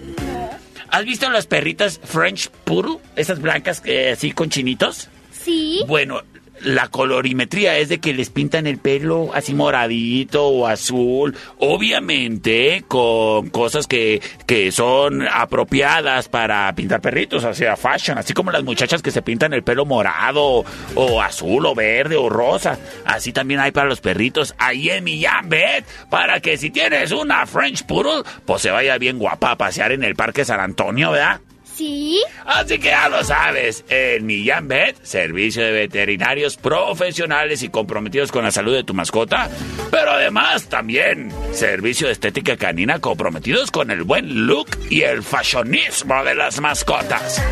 ¿Has 0.89 1.05
visto 1.05 1.29
las 1.29 1.45
perritas 1.45 1.99
French 2.03 2.49
Poodle? 2.63 2.97
Esas 3.15 3.39
blancas 3.39 3.81
que 3.81 4.09
así 4.09 4.31
con 4.31 4.49
chinitos. 4.49 5.09
Sí. 5.43 5.83
Bueno, 5.87 6.21
la 6.61 6.87
colorimetría 6.87 7.77
es 7.77 7.89
de 7.89 7.99
que 7.99 8.13
les 8.13 8.29
pintan 8.29 8.67
el 8.67 8.77
pelo 8.77 9.31
así 9.33 9.53
moradito 9.53 10.47
o 10.47 10.67
azul, 10.67 11.35
obviamente 11.59 12.83
con 12.87 13.49
cosas 13.49 13.87
que, 13.87 14.21
que 14.45 14.71
son 14.71 15.27
apropiadas 15.27 16.29
para 16.29 16.73
pintar 16.73 17.01
perritos, 17.01 17.43
o 17.43 17.53
sea, 17.53 17.75
fashion, 17.77 18.17
así 18.17 18.33
como 18.33 18.51
las 18.51 18.63
muchachas 18.63 19.01
que 19.01 19.11
se 19.11 19.21
pintan 19.21 19.53
el 19.53 19.63
pelo 19.63 19.85
morado 19.85 20.65
o 20.95 21.21
azul 21.21 21.65
o 21.65 21.75
verde 21.75 22.15
o 22.15 22.29
rosa, 22.29 22.77
así 23.05 23.31
también 23.31 23.59
hay 23.59 23.71
para 23.71 23.87
los 23.87 24.01
perritos 24.01 24.55
ahí 24.57 24.89
en 24.89 25.03
Millán 25.03 25.49
Bet, 25.49 25.85
para 26.09 26.39
que 26.39 26.57
si 26.57 26.71
tienes 26.71 27.11
una 27.11 27.45
French 27.45 27.85
Poodle, 27.85 28.23
pues 28.45 28.61
se 28.61 28.71
vaya 28.71 28.97
bien 28.97 29.19
guapa 29.19 29.51
a 29.51 29.57
pasear 29.57 29.91
en 29.91 30.03
el 30.03 30.15
Parque 30.15 30.45
San 30.45 30.59
Antonio, 30.59 31.11
¿verdad? 31.11 31.39
Sí. 31.77 32.23
Así 32.43 32.79
que 32.79 32.87
ya 32.87 33.07
lo 33.07 33.23
sabes, 33.23 33.85
en 33.87 34.25
Millán 34.25 34.67
Vet, 34.67 34.97
servicio 35.03 35.63
de 35.63 35.71
veterinarios 35.71 36.57
profesionales 36.57 37.61
y 37.61 37.69
comprometidos 37.69 38.31
con 38.31 38.43
la 38.43 38.51
salud 38.51 38.73
de 38.73 38.83
tu 38.83 38.95
mascota, 38.95 39.47
pero 39.91 40.11
además 40.11 40.69
también 40.69 41.31
servicio 41.51 42.07
de 42.07 42.13
estética 42.13 42.57
canina 42.57 42.97
comprometidos 42.97 43.69
con 43.69 43.91
el 43.91 44.01
buen 44.01 44.47
look 44.47 44.69
y 44.89 45.03
el 45.03 45.21
fashionismo 45.21 46.23
de 46.23 46.33
las 46.33 46.59
mascotas. 46.59 47.43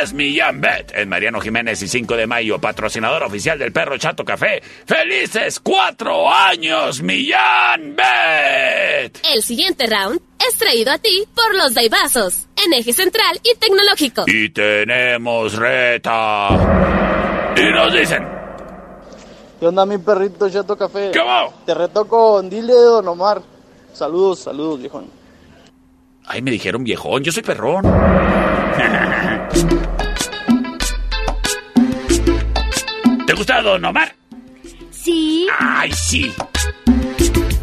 Es 0.00 0.12
Millán 0.12 0.60
Vet, 0.60 0.92
en 0.94 1.08
Mariano 1.08 1.40
Jiménez 1.40 1.82
y 1.82 1.88
5 1.88 2.16
de 2.16 2.28
mayo, 2.28 2.60
patrocinador 2.60 3.24
oficial 3.24 3.58
del 3.58 3.72
Perro 3.72 3.98
Chato 3.98 4.24
Café. 4.24 4.62
¡Felices 4.86 5.58
cuatro 5.58 6.32
años, 6.32 7.02
Millán 7.02 7.96
Vet! 7.96 9.18
El 9.34 9.42
siguiente 9.42 9.86
round 9.86 10.20
es 10.38 10.58
traído 10.58 10.92
a 10.92 10.98
ti 10.98 11.24
por 11.34 11.54
los 11.54 11.74
Daibazos, 11.74 12.46
en 12.64 12.74
eje 12.74 12.92
central 12.92 13.40
y 13.42 13.54
tecnológico. 13.56 14.24
Y 14.26 14.50
tenemos 14.50 15.54
reta. 15.54 16.48
Y 17.56 17.72
nos 17.72 17.92
dicen, 17.92 18.34
¿Qué 19.64 19.68
onda, 19.68 19.86
mi 19.86 19.98
perrito 19.98 20.50
Chato 20.50 20.76
Café? 20.76 21.10
¿Qué 21.12 21.20
va? 21.20 21.48
Te 21.64 21.72
reto 21.72 22.06
con 22.06 22.50
Dile 22.50 22.74
de 22.74 22.84
Don 22.84 23.08
Omar. 23.08 23.40
Saludos, 23.92 24.40
saludos, 24.40 24.80
viejón. 24.80 25.06
Ay, 26.26 26.42
me 26.42 26.50
dijeron 26.50 26.84
viejón, 26.84 27.22
yo 27.22 27.32
soy 27.32 27.42
perrón. 27.42 27.82
¿Te 33.26 33.32
gusta 33.32 33.62
Don 33.62 33.82
Omar? 33.84 34.14
Sí. 34.90 35.46
Ay, 35.58 35.90
sí. 35.92 36.30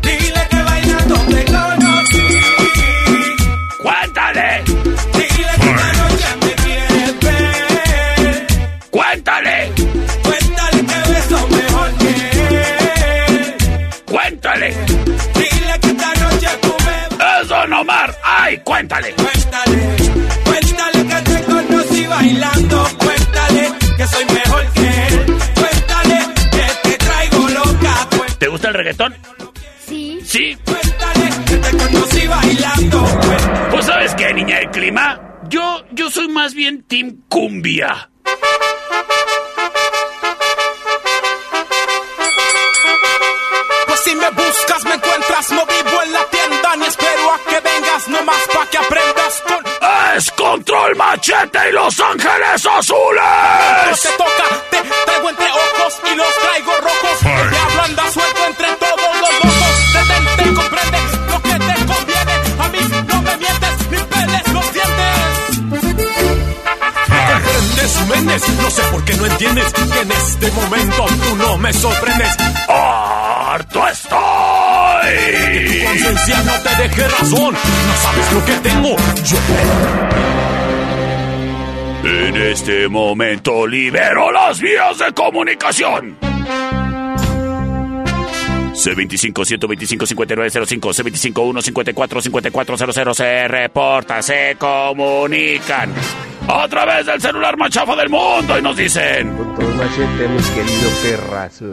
Dile 0.01 0.47
que 0.49 0.63
bailando 0.63 1.15
te 1.30 1.45
reggaetón? 28.91 29.15
Sí. 29.87 30.19
Sí. 30.25 30.57
Te. 30.65 30.71
Pues 33.71 33.85
sabes 33.85 34.15
qué, 34.15 34.33
niña 34.33 34.57
del 34.59 34.71
clima. 34.71 35.19
Yo, 35.49 35.83
yo 35.91 36.09
soy 36.09 36.27
más 36.27 36.53
bien 36.53 36.83
Team 36.83 37.21
Cumbia. 37.27 38.09
Pues 43.87 43.99
si 44.01 44.15
me 44.15 44.29
buscas, 44.29 44.83
me 44.85 44.93
encuentras, 44.95 45.51
no 45.51 45.65
vivo 45.65 46.01
en 46.03 46.13
la 46.13 46.23
tienda, 46.25 46.75
ni 46.77 46.85
espero 46.85 47.33
a 47.33 47.49
que 47.49 47.59
vengas, 47.59 48.07
nomás 48.07 48.41
pa' 48.53 48.65
que 48.67 48.77
aprendas 48.77 49.43
con... 49.47 49.61
Es 50.15 50.31
Control 50.31 50.95
Machete 50.95 51.69
y 51.69 51.71
Los 51.73 51.99
Ángeles 51.99 52.63
No 52.63 52.77
Azules. 52.77 54.01
te 54.01 54.09
toca, 54.09 54.43
te 54.69 54.77
traigo 55.05 55.29
entre 55.29 55.51
ojos 55.51 56.01
y 56.11 56.15
los 56.15 56.35
traigo 56.37 56.71
rojos. 56.81 57.23
El 57.23 57.49
diablo 57.49 57.81
anda 57.83 58.11
suelto 58.11 58.45
entre 58.47 58.67
No 68.61 68.69
sé 68.69 68.81
por 68.83 69.03
qué 69.03 69.13
no 69.15 69.25
entiendes 69.25 69.73
que 69.73 69.99
en 69.99 70.11
este 70.11 70.51
momento 70.51 71.05
tú 71.23 71.35
no 71.35 71.57
me 71.57 71.73
sorprendes. 71.73 72.35
¡Harto 72.67 73.87
estoy! 73.87 74.19
Tu 75.67 75.85
conciencia 75.85 76.43
no 76.43 76.53
te 76.53 76.83
deje 76.83 77.07
razón. 77.07 77.53
No 77.53 77.95
sabes 78.01 78.33
lo 78.33 78.45
que 78.45 78.53
tengo. 78.69 78.95
Yo 79.23 79.37
En 82.09 82.35
este 82.37 82.87
momento 82.87 83.67
libero 83.67 84.31
las 84.31 84.61
vías 84.61 84.97
de 84.97 85.13
comunicación. 85.13 86.30
C25-125-5905, 88.74 91.34
C25-154-5400 91.34 93.13
se 93.13 93.47
reporta, 93.47 94.22
se 94.22 94.55
comunican 94.57 95.93
a 96.47 96.67
través 96.67 97.05
del 97.05 97.22
celular 97.22 97.55
más 97.57 97.69
chafa 97.69 97.95
del 97.95 98.09
mundo 98.09 98.57
y 98.57 98.61
nos 98.61 98.76
dicen... 98.76 99.36
Control 99.36 99.76
machete, 99.76 100.28
mi 100.28 100.38
querido 100.55 100.89
perrazo. 101.03 101.65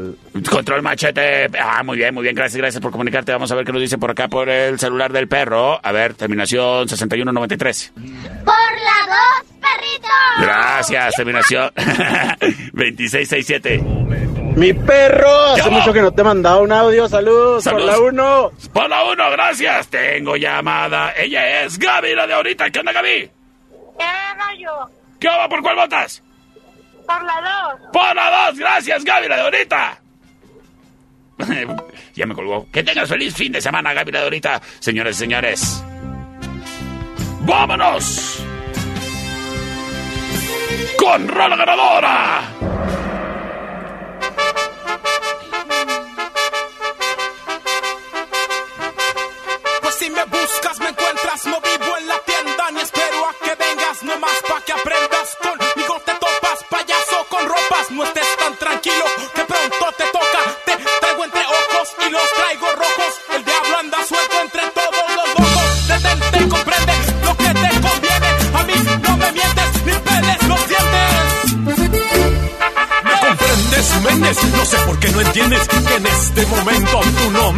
Control 0.50 0.82
machete. 0.82 1.48
Ah, 1.58 1.82
muy 1.82 1.96
bien, 1.96 2.12
muy 2.14 2.22
bien. 2.22 2.34
Gracias, 2.34 2.58
gracias 2.58 2.82
por 2.82 2.92
comunicarte. 2.92 3.32
Vamos 3.32 3.50
a 3.50 3.54
ver 3.54 3.64
qué 3.64 3.72
nos 3.72 3.80
dicen 3.80 3.98
por 3.98 4.10
acá 4.10 4.28
por 4.28 4.48
el 4.48 4.78
celular 4.78 5.12
del 5.12 5.26
perro. 5.28 5.80
A 5.82 5.92
ver, 5.92 6.14
terminación 6.14 6.88
6193. 6.88 7.92
Por 7.94 8.04
la 8.04 9.06
dos, 9.06 9.44
perrito. 9.60 10.08
Gracias, 10.40 11.14
terminación 11.14 11.70
2667. 11.76 13.82
Mi 14.58 14.72
perro, 14.72 15.52
hace 15.54 15.70
mucho 15.70 15.92
que 15.92 16.02
no 16.02 16.10
te 16.10 16.24
mandaba 16.24 16.60
un 16.60 16.72
audio. 16.72 17.08
Saludos, 17.08 17.62
por 17.62 17.80
la 17.80 18.00
uno. 18.00 18.50
Por 18.72 18.90
la 18.90 19.04
uno, 19.04 19.30
gracias. 19.30 19.86
Tengo 19.86 20.34
llamada. 20.34 21.12
Ella 21.16 21.62
es 21.62 21.78
Gaby, 21.78 22.16
la 22.16 22.26
de 22.26 22.34
ahorita. 22.34 22.68
¿Qué 22.68 22.80
onda, 22.80 22.90
Gaby? 22.90 23.30
¿Qué 23.98 24.04
rollo? 24.34 24.90
¿Qué 25.20 25.28
va? 25.28 25.48
¿Por 25.48 25.62
cuál 25.62 25.76
votas? 25.76 26.24
Por 27.06 27.22
la 27.22 27.40
dos. 27.40 27.92
Por 27.92 28.16
la 28.16 28.46
dos, 28.48 28.58
gracias, 28.58 29.04
Gaby, 29.04 29.28
la 29.28 29.36
de 29.36 29.42
ahorita. 29.42 30.00
ya 32.14 32.26
me 32.26 32.34
colgó. 32.34 32.66
Que 32.72 32.82
tengas 32.82 33.08
feliz 33.08 33.36
fin 33.36 33.52
de 33.52 33.60
semana, 33.60 33.94
Gaby, 33.94 34.10
la 34.10 34.18
de 34.18 34.24
ahorita. 34.24 34.60
Señores 34.80 35.16
y 35.18 35.18
señores. 35.20 35.84
¡Vámonos! 37.42 38.44
Con 40.96 41.28
Rola 41.28 41.54
Ganadora. 41.54 42.77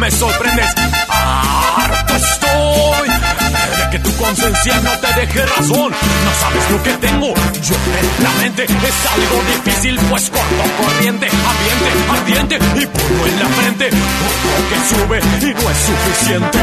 Me 0.01 0.09
sorprendes. 0.09 0.65
Harto 1.09 2.15
estoy 2.15 3.07
de 3.07 3.89
que 3.91 3.99
tu 3.99 4.11
conciencia 4.17 4.81
no 4.81 4.89
te 4.97 5.13
deje 5.13 5.45
razón. 5.45 5.91
No 5.91 6.31
sabes 6.41 6.71
lo 6.71 6.81
que 6.81 6.93
tengo 6.93 7.27
yo 7.27 7.75
en 7.99 8.23
la 8.23 8.31
mente. 8.41 8.63
Es 8.63 9.05
algo 9.13 9.43
difícil, 9.53 9.99
pues 10.09 10.31
corto 10.31 10.63
corriente, 10.81 11.27
ambiente, 11.29 11.91
ardiente 12.17 12.55
y 12.81 12.85
polvo 12.87 13.27
en 13.27 13.39
la 13.39 13.45
frente. 13.45 13.89
Poco 13.91 14.69
que 14.69 14.77
sube 14.89 15.19
y 15.19 15.53
no 15.53 15.69
es 15.69 15.77
suficiente. 15.77 16.59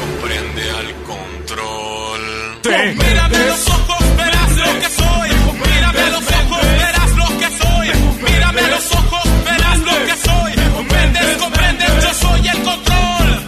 Comprende 0.00 0.70
al 0.70 0.94
control. 1.04 2.22
Te 2.62 2.94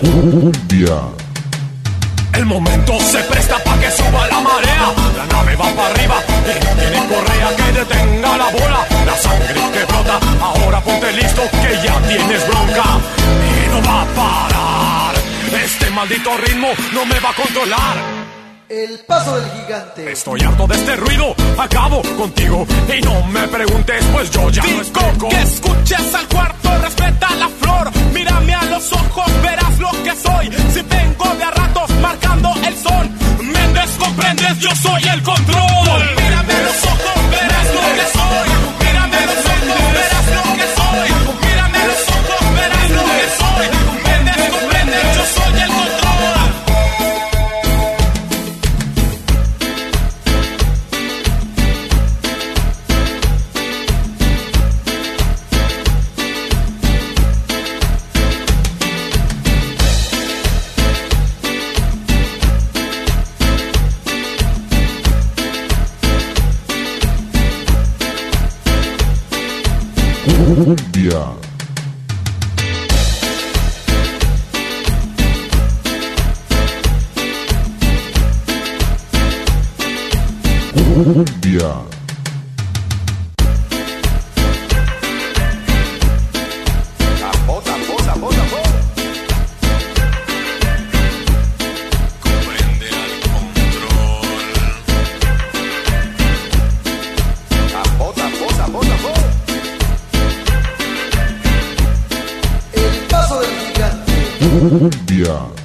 Cumbia. 0.04 0.98
El 2.34 2.44
momento 2.44 2.92
se 3.00 3.20
presta 3.24 3.58
para 3.64 3.80
que 3.80 3.90
suba 3.90 4.26
la 4.28 4.40
marea. 4.40 4.92
La 5.16 5.26
nave 5.26 5.56
va 5.56 5.70
para 5.70 5.88
arriba 5.94 6.16
y 6.44 6.64
no 6.64 6.70
tiene 6.80 7.08
correa 7.08 7.56
que 7.56 7.78
detenga 7.78 8.36
la 8.36 8.48
bola. 8.50 8.86
La 9.06 9.16
sangre 9.16 9.60
que 9.72 9.84
brota, 9.86 10.20
ahora 10.40 10.80
ponte 10.82 11.12
listo 11.12 11.42
que 11.50 11.86
ya 11.86 11.98
tienes 12.06 12.46
bronca. 12.48 12.84
Y 13.48 13.70
no 13.70 13.88
va 13.88 14.02
a 14.02 14.06
parar. 14.14 15.14
Este 15.64 15.90
maldito 15.90 16.36
ritmo 16.36 16.68
no 16.92 17.06
me 17.06 17.18
va 17.20 17.30
a 17.30 17.34
controlar. 17.34 18.24
El 18.68 18.98
paso 19.06 19.36
del 19.36 19.50
gigante. 19.52 20.12
Estoy 20.12 20.40
harto 20.40 20.66
de 20.66 20.74
este 20.74 20.96
ruido, 20.96 21.34
acabo 21.58 22.02
contigo 22.16 22.66
y 22.96 23.00
no 23.02 23.22
me 23.26 23.46
preguntes, 23.46 24.04
pues 24.12 24.30
yo 24.30 24.50
ya 24.50 24.62
no 24.62 24.80
explico. 24.80 25.28
que 25.28 25.42
escuches 25.42 26.14
al 26.14 26.26
cuarto, 26.28 26.78
respeta 26.82 27.34
la 27.36 27.48
flor, 27.48 27.90
mírame 28.14 28.54
a 28.54 28.64
los 28.64 28.92
ojos, 28.92 29.42
verás 29.42 29.78
lo 29.78 29.90
que 30.02 30.12
soy. 30.16 30.50
Si 30.72 30.80
vengo 30.82 31.34
de 31.36 31.44
a 31.44 31.50
ratos 31.50 31.90
marcando 32.00 32.54
el 32.66 32.76
sol, 32.76 33.10
Méndez 33.42 33.90
comprendes, 33.98 34.58
yo 34.60 34.70
soy 34.76 35.02
el 35.12 35.22
control. 35.22 36.00
Mírame 36.16 36.52
a 36.54 36.62
los 36.62 36.84
ojos, 36.84 37.30
verás 37.30 37.66
lo 37.74 37.80
que 37.96 38.12
soy. 38.12 38.13
Cumbia. 71.04 71.36
Cumbia. 80.72 81.93
Cumbia. 104.64 105.63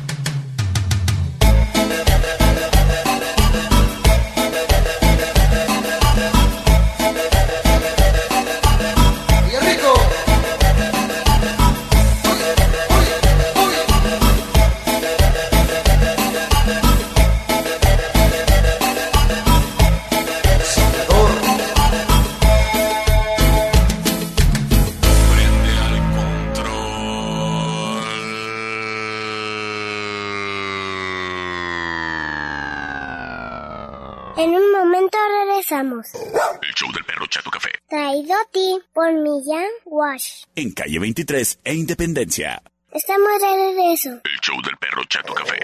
Por 39.00 39.14
Millán 39.14 39.70
Wash. 39.86 40.44
En 40.58 40.72
calle 40.74 41.00
23 41.00 41.60
e 41.64 41.74
Independencia. 41.74 42.62
Estamos 42.92 43.30
de 43.40 43.48
regreso. 43.48 44.10
El 44.10 44.40
show 44.42 44.62
del 44.62 44.76
perro 44.76 45.02
Chato 45.08 45.34
Café. 45.34 45.58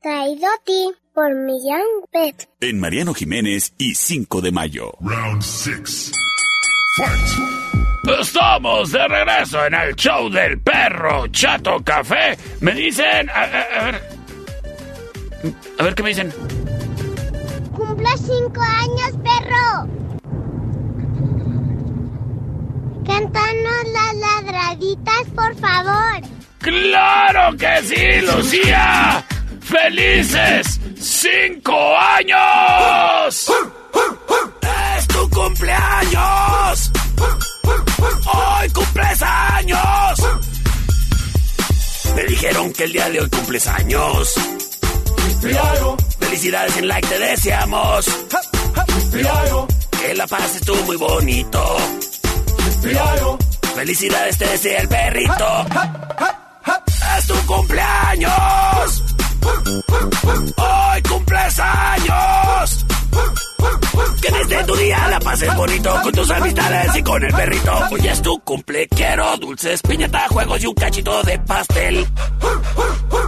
Traído 0.00 0.46
a 0.46 0.64
ti 0.64 0.90
por 1.12 1.34
Millán 1.34 1.82
Pet. 2.10 2.48
En 2.60 2.80
Mariano 2.80 3.12
Jiménez 3.12 3.74
y 3.76 3.94
5 3.94 4.40
de 4.40 4.50
mayo. 4.50 4.92
Round 5.02 5.42
6. 5.42 6.12
Estamos 8.18 8.92
de 8.92 9.08
regreso 9.08 9.66
en 9.66 9.74
el 9.74 9.94
show 9.94 10.30
del 10.30 10.58
perro 10.62 11.26
Chato 11.28 11.82
Café. 11.84 12.38
Me 12.60 12.72
dicen. 12.72 13.28
A, 13.28 13.42
a- 13.42 13.80
a 13.80 13.84
ver. 13.84 14.02
A 15.78 15.82
ver 15.82 15.94
qué 15.94 16.02
me 16.02 16.08
dicen. 16.08 16.32
¡Cumple 17.76 18.08
cinco 18.16 18.62
años, 18.62 19.18
perro! 19.22 20.11
Cántanos 23.06 23.84
las 23.92 24.14
ladraditas, 24.14 25.26
por 25.34 25.54
favor. 25.56 26.20
¡Claro 26.58 27.56
que 27.56 27.82
sí, 27.82 28.26
Lucía! 28.26 29.24
¡Felices 29.60 30.80
cinco 31.00 31.96
años! 31.96 33.50
¡Es 34.96 35.08
tu 35.08 35.30
cumpleaños! 35.30 36.92
¡Hoy 38.32 38.70
cumples 38.70 39.22
años! 39.22 40.18
Me 42.14 42.24
dijeron 42.24 42.72
que 42.72 42.84
el 42.84 42.92
día 42.92 43.08
de 43.08 43.20
hoy 43.20 43.30
cumples 43.30 43.66
años. 43.66 44.34
Felicidades 46.20 46.76
en 46.76 46.88
like 46.88 47.08
te 47.08 47.18
deseamos. 47.18 48.06
Que 50.00 50.14
la 50.14 50.26
pases 50.26 50.60
tú 50.62 50.74
muy 50.84 50.96
bonito. 50.96 51.76
Felicidades 53.74 54.38
te 54.38 54.46
desea 54.46 54.80
el 54.80 54.88
perrito. 54.88 55.66
¡Es 57.16 57.26
tu 57.26 57.34
cumpleaños! 57.46 59.04
¡Hoy 60.56 61.02
cumples 61.02 61.58
años! 61.60 62.86
Que 64.20 64.30
desde 64.32 64.64
tu 64.64 64.76
día 64.76 65.08
la 65.08 65.20
pases 65.20 65.54
bonito 65.56 66.00
con 66.02 66.12
tus 66.12 66.30
amistades 66.30 66.96
y 66.96 67.02
con 67.02 67.24
el 67.24 67.32
perrito. 67.32 67.72
Hoy 67.90 68.08
es 68.08 68.22
tu 68.22 68.38
cumple, 68.40 68.88
quiero 68.88 69.36
dulces, 69.36 69.80
piñata, 69.82 70.28
juegos 70.28 70.62
y 70.62 70.66
un 70.66 70.74
cachito 70.74 71.22
de 71.22 71.38
pastel. 71.38 72.06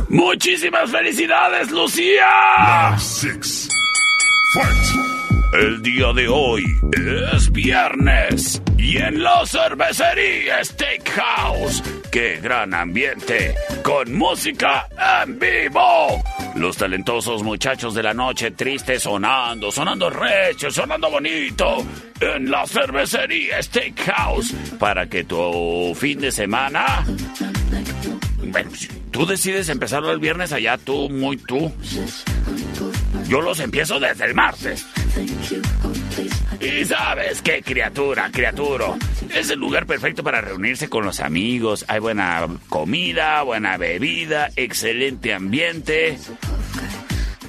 ¡Muchísimas 0.09 0.91
felicidades, 0.91 1.71
Lucía! 1.71 2.97
Six. 2.99 3.69
El 5.55 5.81
día 5.83 6.13
de 6.13 6.27
hoy 6.27 6.65
es 7.33 7.53
viernes 7.53 8.61
y 8.77 8.97
en 8.97 9.23
la 9.23 9.47
cervecería 9.47 10.65
Steakhouse, 10.65 11.81
qué 12.11 12.41
gran 12.43 12.75
ambiente, 12.75 13.55
con 13.85 14.13
música 14.15 14.89
en 15.25 15.39
vivo. 15.39 16.25
Los 16.57 16.77
talentosos 16.77 17.45
muchachos 17.45 17.95
de 17.95 18.03
la 18.03 18.13
noche 18.13 18.51
triste 18.51 18.99
sonando, 18.99 19.71
sonando 19.71 20.11
recho, 20.11 20.73
sonando 20.73 21.09
bonito, 21.09 21.87
en 22.21 22.51
la 22.51 22.67
cervecería 22.67 23.63
Steakhouse, 23.63 24.53
para 24.81 25.09
que 25.09 25.23
tu 25.23 25.95
fin 25.95 26.19
de 26.21 26.33
semana... 26.33 27.05
Bueno, 28.43 28.71
tú 29.13 29.25
decides 29.25 29.69
empezarlo 29.69 30.11
el 30.11 30.19
viernes 30.19 30.53
allá, 30.53 30.79
tú, 30.79 31.09
muy 31.09 31.37
tú. 31.37 31.73
Yo 33.29 33.41
los 33.41 33.61
empiezo 33.61 33.99
desde 34.01 34.25
el 34.27 34.35
martes. 34.35 34.87
Y 36.61 36.85
sabes 36.85 37.43
qué, 37.43 37.63
criatura, 37.63 38.31
criatura. 38.31 38.95
Es 39.35 39.51
el 39.51 39.59
lugar 39.59 39.87
perfecto 39.87 40.23
para 40.23 40.41
reunirse 40.41 40.89
con 40.89 41.05
los 41.05 41.21
amigos. 41.21 41.85
Hay 41.89 42.01
buena 42.01 42.47
comida, 42.69 43.43
buena 43.43 43.77
bebida, 43.77 44.51
excelente 44.57 45.33
ambiente. 45.33 46.19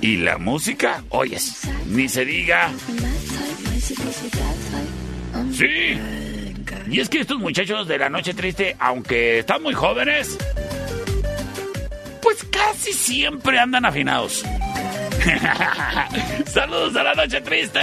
Y 0.01 0.18
la 0.18 0.38
música, 0.38 1.03
oyes, 1.09 1.61
ni 1.88 2.09
se 2.09 2.26
diga. 2.26 2.72
Sí. 5.51 5.97
Y 6.89 6.99
es 6.99 7.09
que 7.09 7.20
estos 7.20 7.39
muchachos 7.39 7.88
de 7.88 7.97
la 7.97 8.09
noche 8.09 8.34
triste, 8.34 8.76
aunque 8.80 9.39
están 9.39 9.63
muy 9.63 9.74
jóvenes, 9.74 10.38
pues 12.22 12.43
casi 12.51 12.93
siempre 12.93 13.59
andan 13.59 13.86
afinados. 13.86 14.43
Saludos 16.45 16.95
a 16.95 17.03
la 17.03 17.13
noche 17.13 17.41
triste. 17.41 17.80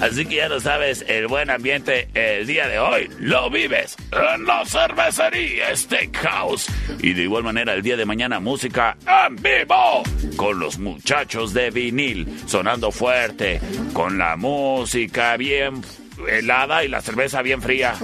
Así 0.00 0.24
que 0.24 0.36
ya 0.36 0.48
lo 0.48 0.60
sabes, 0.60 1.04
el 1.08 1.26
buen 1.26 1.50
ambiente 1.50 2.08
el 2.14 2.46
día 2.46 2.66
de 2.68 2.78
hoy 2.78 3.10
lo 3.18 3.50
vives 3.50 3.96
en 4.12 4.46
la 4.46 4.64
cervecería 4.64 5.76
Steakhouse. 5.76 6.68
Y 7.02 7.12
de 7.12 7.22
igual 7.22 7.44
manera 7.44 7.74
el 7.74 7.82
día 7.82 7.96
de 7.96 8.06
mañana 8.06 8.40
música 8.40 8.96
en 9.26 9.36
vivo 9.36 10.02
con 10.36 10.58
los 10.58 10.78
muchachos 10.78 11.52
de 11.52 11.70
vinil 11.70 12.26
sonando 12.46 12.90
fuerte, 12.90 13.60
con 13.92 14.16
la 14.16 14.36
música 14.36 15.36
bien 15.36 15.82
helada 16.26 16.82
y 16.82 16.88
la 16.88 17.02
cerveza 17.02 17.42
bien 17.42 17.60
fría. 17.60 17.94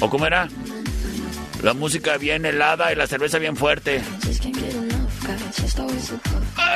¿O 0.00 0.10
cómo 0.10 0.26
era? 0.26 0.48
La 1.62 1.74
música 1.74 2.16
bien 2.16 2.44
helada 2.44 2.92
y 2.92 2.96
la 2.96 3.06
cerveza 3.06 3.38
bien 3.38 3.56
fuerte. 3.56 4.00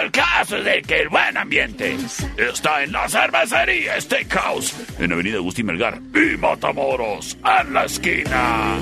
El 0.00 0.10
caso 0.10 0.56
es 0.56 0.64
de 0.64 0.82
que 0.82 1.02
el 1.02 1.08
buen 1.08 1.36
ambiente 1.36 1.96
está 2.36 2.82
en 2.82 2.90
la 2.92 3.08
cervecería 3.08 4.00
Steakhouse, 4.00 4.74
en 4.98 5.12
Avenida 5.12 5.36
Agustín 5.36 5.66
Melgar 5.66 6.00
y 6.14 6.36
Matamoros, 6.36 7.38
en 7.44 7.74
la 7.74 7.84
esquina. 7.84 8.80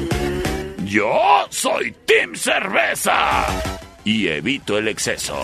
Yo 0.85 1.47
soy 1.51 1.95
Team 2.07 2.35
Cerveza 2.35 3.47
y 4.05 4.29
evito 4.29 4.79
el 4.79 4.89
exceso. 4.89 5.37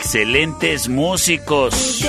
Excelentes 0.07 0.87
músicos. 0.87 2.01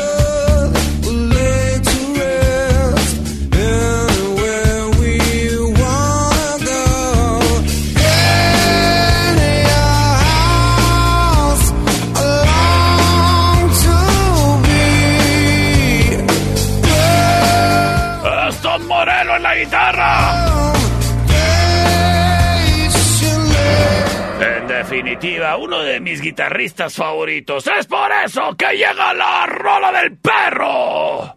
Definitiva, 25.48 25.56
uno 25.56 25.80
de 25.80 26.00
mis 26.00 26.20
guitarristas 26.20 26.94
favoritos. 26.94 27.66
Es 27.66 27.86
por 27.86 28.10
eso 28.24 28.54
que 28.56 28.76
llega 28.76 29.14
la 29.14 29.46
rola 29.46 29.92
del 29.92 30.16
perro. 30.16 31.36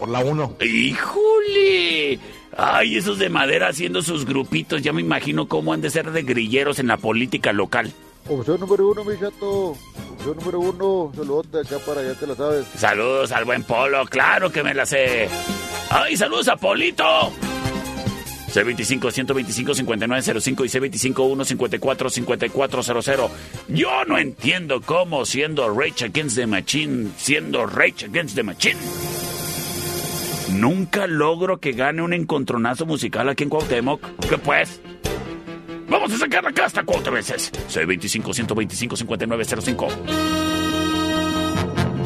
Por 0.00 0.08
la 0.08 0.18
1. 0.20 0.56
¡Híjole! 0.62 2.18
Ay, 2.56 2.96
esos 2.96 3.18
de 3.18 3.28
madera 3.28 3.68
haciendo 3.68 4.00
sus 4.00 4.24
grupitos. 4.24 4.80
Ya 4.80 4.94
me 4.94 5.02
imagino 5.02 5.46
cómo 5.46 5.74
han 5.74 5.82
de 5.82 5.90
ser 5.90 6.10
de 6.10 6.22
grilleros 6.22 6.78
en 6.78 6.86
la 6.86 6.96
política 6.96 7.52
local. 7.52 7.92
Opción 8.26 8.60
número 8.60 8.88
uno, 8.88 9.04
mi 9.04 9.18
chato. 9.18 9.76
Opción 10.14 10.38
número 10.38 10.60
uno. 10.60 11.12
Saludos 11.14 11.52
de 11.52 11.60
acá 11.60 11.76
para 11.84 12.00
allá, 12.00 12.14
te 12.14 12.26
la 12.26 12.34
sabes. 12.34 12.64
Saludos 12.76 13.30
al 13.32 13.44
buen 13.44 13.62
Polo, 13.62 14.06
claro 14.06 14.50
que 14.50 14.62
me 14.62 14.72
la 14.72 14.86
sé. 14.86 15.28
¡Ay, 15.90 16.16
saludos 16.16 16.48
a 16.48 16.56
Polito! 16.56 17.04
C25-125-5905 18.54 20.64
y 20.64 20.68
C25-154-5400. 21.12 23.28
Yo 23.68 24.04
no 24.06 24.16
entiendo 24.18 24.80
cómo 24.80 25.26
siendo 25.26 25.68
Rage 25.68 26.06
Against 26.06 26.36
the 26.36 26.46
Machine, 26.46 27.10
siendo 27.16 27.66
Rage 27.66 28.06
Against 28.06 28.34
the 28.34 28.42
Machine, 28.42 28.78
nunca 30.50 31.06
logro 31.06 31.60
que 31.60 31.72
gane 31.72 32.02
un 32.02 32.12
encontronazo 32.12 32.84
musical 32.86 33.28
aquí 33.28 33.44
en 33.44 33.50
Cuauhtémoc. 33.50 34.00
¿Qué 34.28 34.36
pues? 34.38 34.80
Vamos 35.88 36.12
a 36.12 36.18
sacar 36.18 36.42
la 36.44 36.52
casta 36.52 36.82
cuatro 36.84 37.12
veces. 37.12 37.52
C25-125-5905. 37.68 39.88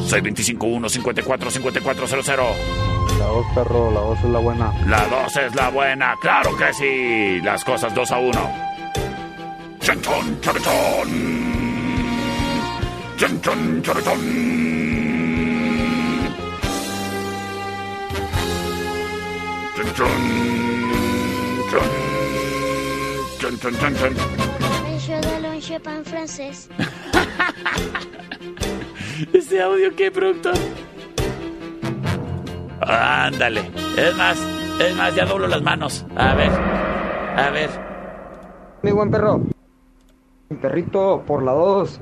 C25-154-5400. 0.09 2.37
La 3.19 3.25
2, 3.27 3.45
perro, 3.55 3.91
la 3.91 3.99
2 4.01 4.19
es 4.19 4.25
la 4.25 4.39
buena. 4.39 4.73
La 4.87 5.07
2 5.07 5.37
es 5.37 5.55
la 5.55 5.69
buena, 5.69 6.15
claro 6.19 6.57
que 6.57 6.73
sí. 6.73 7.39
Las 7.43 7.63
cosas 7.63 7.95
2 7.95 8.11
a 8.11 8.17
1. 8.17 8.51
Chantón, 9.79 10.41
charetón. 10.41 11.07
Chantón, 13.17 13.81
charetón. 13.81 14.74
En 25.83 26.05
francés. 26.05 26.69
¿Ese 29.33 29.61
audio 29.61 29.95
qué, 29.95 30.11
productor? 30.11 30.53
Ándale. 32.81 33.71
Es 33.97 34.15
más, 34.15 34.39
es 34.79 34.95
más, 34.95 35.15
ya 35.15 35.25
doblo 35.25 35.47
las 35.47 35.61
manos. 35.61 36.05
A 36.15 36.35
ver, 36.35 36.51
a 36.51 37.49
ver. 37.51 37.69
Mi 38.81 38.91
buen 38.91 39.09
perro. 39.09 39.41
Mi 40.49 40.57
perrito 40.57 41.23
por 41.25 41.43
la 41.43 41.53
2. 41.53 42.01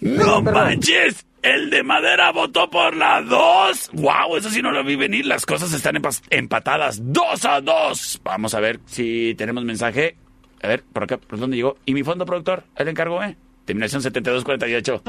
¡No 0.00 0.42
manches! 0.42 1.27
El 1.42 1.70
de 1.70 1.82
madera 1.84 2.32
votó 2.32 2.68
por 2.68 2.96
la 2.96 3.22
2. 3.22 3.90
¡Wow! 3.92 4.36
Eso 4.36 4.50
sí 4.50 4.60
no 4.60 4.70
lo 4.72 4.82
vi 4.84 4.96
venir. 4.96 5.24
Las 5.26 5.46
cosas 5.46 5.72
están 5.72 5.94
empa- 5.96 6.20
empatadas. 6.30 7.00
2 7.00 7.44
a 7.44 7.60
2. 7.60 8.20
Vamos 8.24 8.54
a 8.54 8.60
ver 8.60 8.80
si 8.86 9.34
tenemos 9.36 9.64
mensaje. 9.64 10.16
A 10.62 10.66
ver, 10.68 10.82
por 10.92 11.04
acá, 11.04 11.16
¿por 11.18 11.38
dónde 11.38 11.56
llegó? 11.56 11.76
¿Y 11.86 11.94
mi 11.94 12.02
fondo 12.02 12.26
productor? 12.26 12.64
¿El 12.76 12.88
encargo, 12.88 13.22
eh? 13.22 13.36
Terminación 13.64 14.02
7248. 14.02 15.02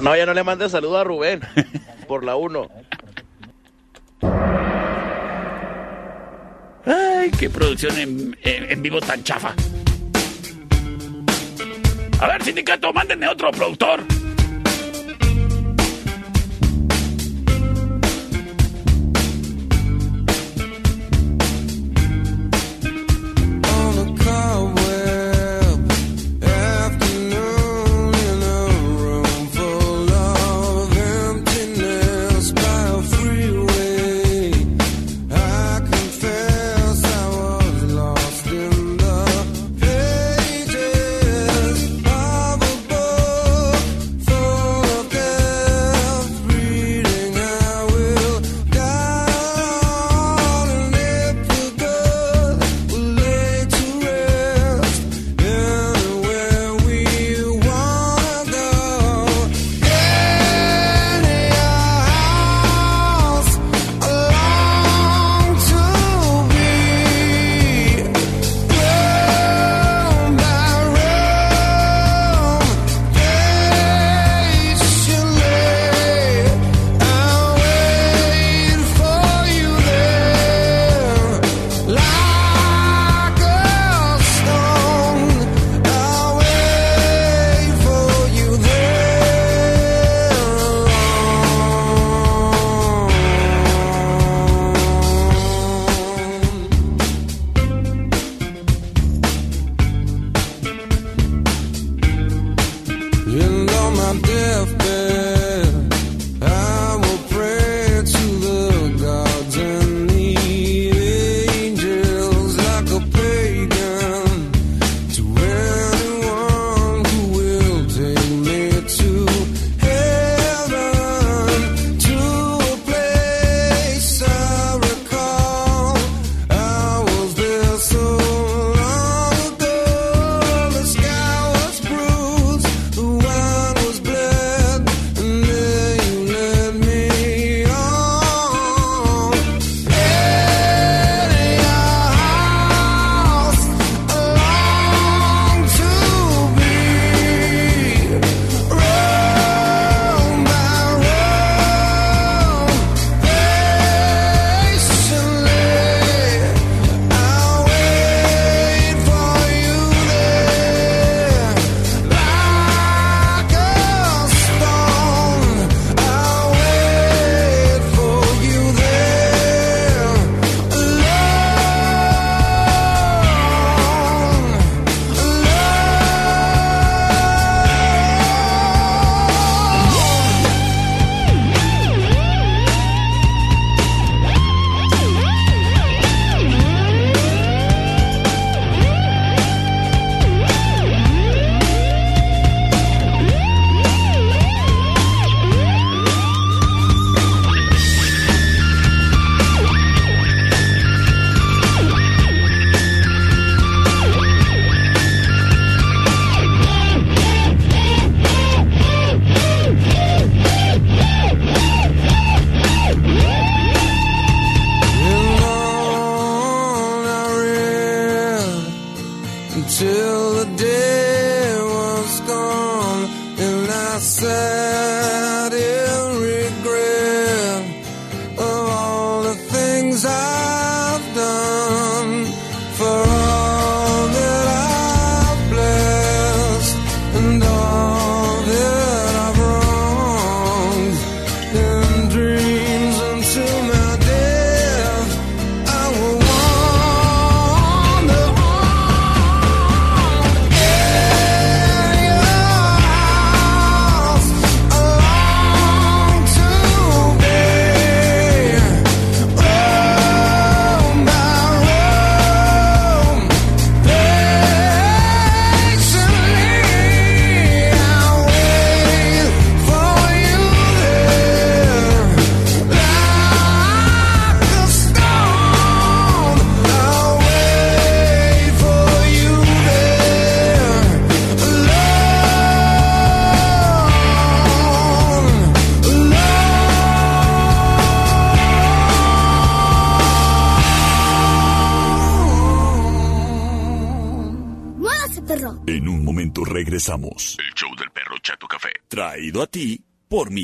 No, 0.00 0.16
ya 0.16 0.24
no 0.26 0.34
le 0.34 0.44
mandes 0.44 0.70
saludo 0.72 0.98
a 0.98 1.04
Rubén. 1.04 1.40
Por 2.06 2.24
la 2.24 2.36
1. 2.36 2.68
Ay, 6.84 7.30
qué 7.38 7.48
producción 7.48 7.98
en, 7.98 8.36
en- 8.42 8.70
en 8.70 8.82
vivo 8.82 9.00
tan 9.00 9.22
chafa. 9.24 9.54
A 12.20 12.26
ver, 12.28 12.42
sindicato, 12.44 12.92
mándenme 12.92 13.28
otro 13.28 13.50
productor. 13.50 14.00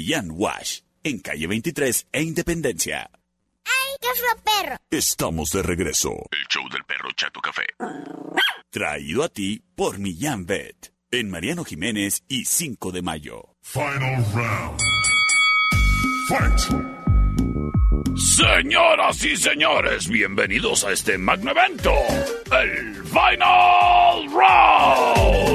Por 0.08 0.14
Millán 0.14 0.30
Wash, 0.30 0.80
en 1.02 1.18
calle 1.18 1.46
23 1.46 2.08
e 2.12 2.22
Independencia. 2.22 3.10
¡Ay, 3.64 3.96
qué 4.00 4.08
fue 4.18 4.42
perro! 4.42 4.76
Estamos 4.90 5.50
de 5.50 5.62
regreso. 5.62 6.10
El 6.30 6.46
show 6.48 6.66
del 6.70 6.82
perro 6.84 7.10
Chato 7.14 7.40
Café. 7.40 7.66
Traído 8.70 9.22
a 9.22 9.28
ti 9.28 9.62
por 9.74 9.98
Millán 9.98 10.46
Vet, 10.46 10.94
en 11.10 11.28
Mariano 11.28 11.62
Jiménez 11.62 12.24
y 12.26 12.46
5 12.46 12.90
de 12.90 13.02
mayo. 13.02 13.56
Final 13.60 14.24
round. 14.32 14.80
Fight. 16.28 16.58
Señoras 18.16 19.22
y 19.24 19.36
señores, 19.36 20.08
bienvenidos 20.08 20.84
a 20.84 20.92
este 20.92 21.18
magno 21.18 21.50
evento, 21.50 21.92
el 22.50 22.94
Final 23.04 24.30
Round. 24.32 25.47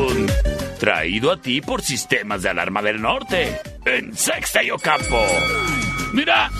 Traído 0.84 1.31
a 1.31 1.38
ti 1.38 1.61
por 1.61 1.81
Sistemas 1.81 2.41
de 2.41 2.49
Alarma 2.49 2.81
del 2.81 3.01
Norte, 3.01 3.57
en 3.86 4.13
Sexta 4.17 4.61
y 4.61 4.69
Ocampo. 4.69 5.17
Mira, 6.11 6.51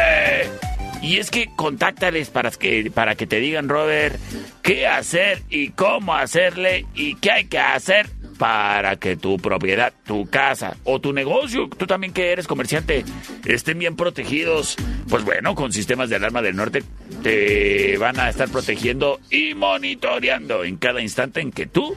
Y 1.01 1.17
es 1.17 1.31
que 1.31 1.49
contáctales 1.57 2.29
para 2.29 2.49
que, 2.51 2.89
para 2.95 3.15
que 3.15 3.27
te 3.27 3.41
digan, 3.41 3.67
Robert, 3.67 4.15
qué 4.61 4.88
hacer 4.88 5.41
y 5.49 5.71
cómo 5.71 6.15
hacerle 6.15 6.85
y 6.95 7.15
qué 7.15 7.31
hay 7.31 7.45
que 7.45 7.59
hacer 7.59 8.09
para 8.38 8.97
que 8.97 9.18
tu 9.18 9.38
propiedad, 9.38 9.93
tu 10.05 10.30
casa 10.30 10.77
o 10.84 10.99
tu 10.99 11.14
negocio, 11.14 11.69
tú 11.77 11.88
también 11.88 12.14
que 12.14 12.31
eres 12.31 12.47
comerciante, 12.47 13.05
estén 13.45 13.80
bien 13.80 13.95
protegidos. 13.95 14.76
Pues 15.10 15.23
bueno, 15.23 15.55
con 15.55 15.72
sistemas 15.72 16.10
de 16.10 16.15
alarma 16.15 16.41
del 16.41 16.55
norte 16.55 16.84
te 17.22 17.97
van 17.97 18.19
a 18.19 18.30
estar 18.30 18.49
protegiendo 18.49 19.19
y 19.30 19.53
monitoreando 19.53 20.64
en 20.64 20.77
cada 20.77 21.01
instante 21.01 21.41
en 21.41 21.51
que 21.51 21.68
tú 21.68 21.95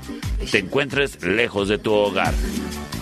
te 0.50 0.58
encuentres 0.58 1.22
lejos 1.22 1.68
de 1.68 1.78
tu 1.78 1.92
hogar. 1.92 2.34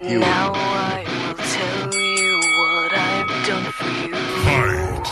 You. 0.00 0.18
Now 0.18 0.52
I 0.54 1.04
will 1.06 1.34
tell 1.36 1.94
you 1.94 2.40
what 2.58 2.92
I've 2.92 3.46
done 3.46 3.64
for 3.72 3.88
you. 3.88 4.14
Fight. 4.44 5.06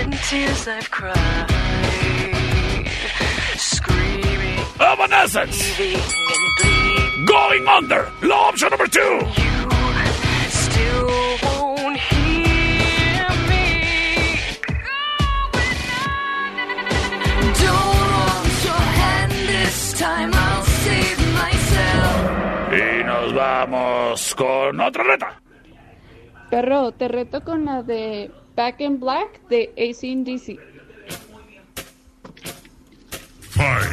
50,000 0.00 0.12
tears 0.28 0.66
I've 0.66 0.90
cried. 0.90 1.46
Screaming. 3.56 4.58
Evanescence. 4.80 5.78
And. 5.78 7.26
Going 7.28 7.68
Under. 7.68 8.08
La 8.22 8.48
opción 8.48 8.70
número 8.70 8.88
2. 8.88 9.53
Vamos 23.54 24.34
con 24.34 24.80
otra 24.80 25.04
reta. 25.04 25.40
Perro, 26.50 26.92
te 26.92 27.08
reto 27.08 27.42
con 27.42 27.64
la 27.64 27.82
de 27.82 28.30
Back 28.56 28.80
in 28.80 28.98
Black 29.00 29.40
de 29.48 29.72
ACDC. 29.76 30.58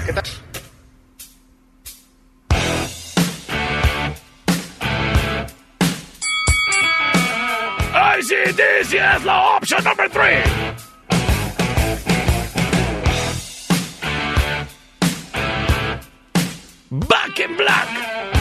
¿Qué 0.05 0.13
tal? 0.13 0.23
ICDC 8.19 8.93
es 8.93 9.23
la 9.23 9.57
option 9.57 9.83
number 9.83 10.09
three. 10.09 10.43
Back 16.89 17.39
in 17.39 17.55
Black. 17.57 18.40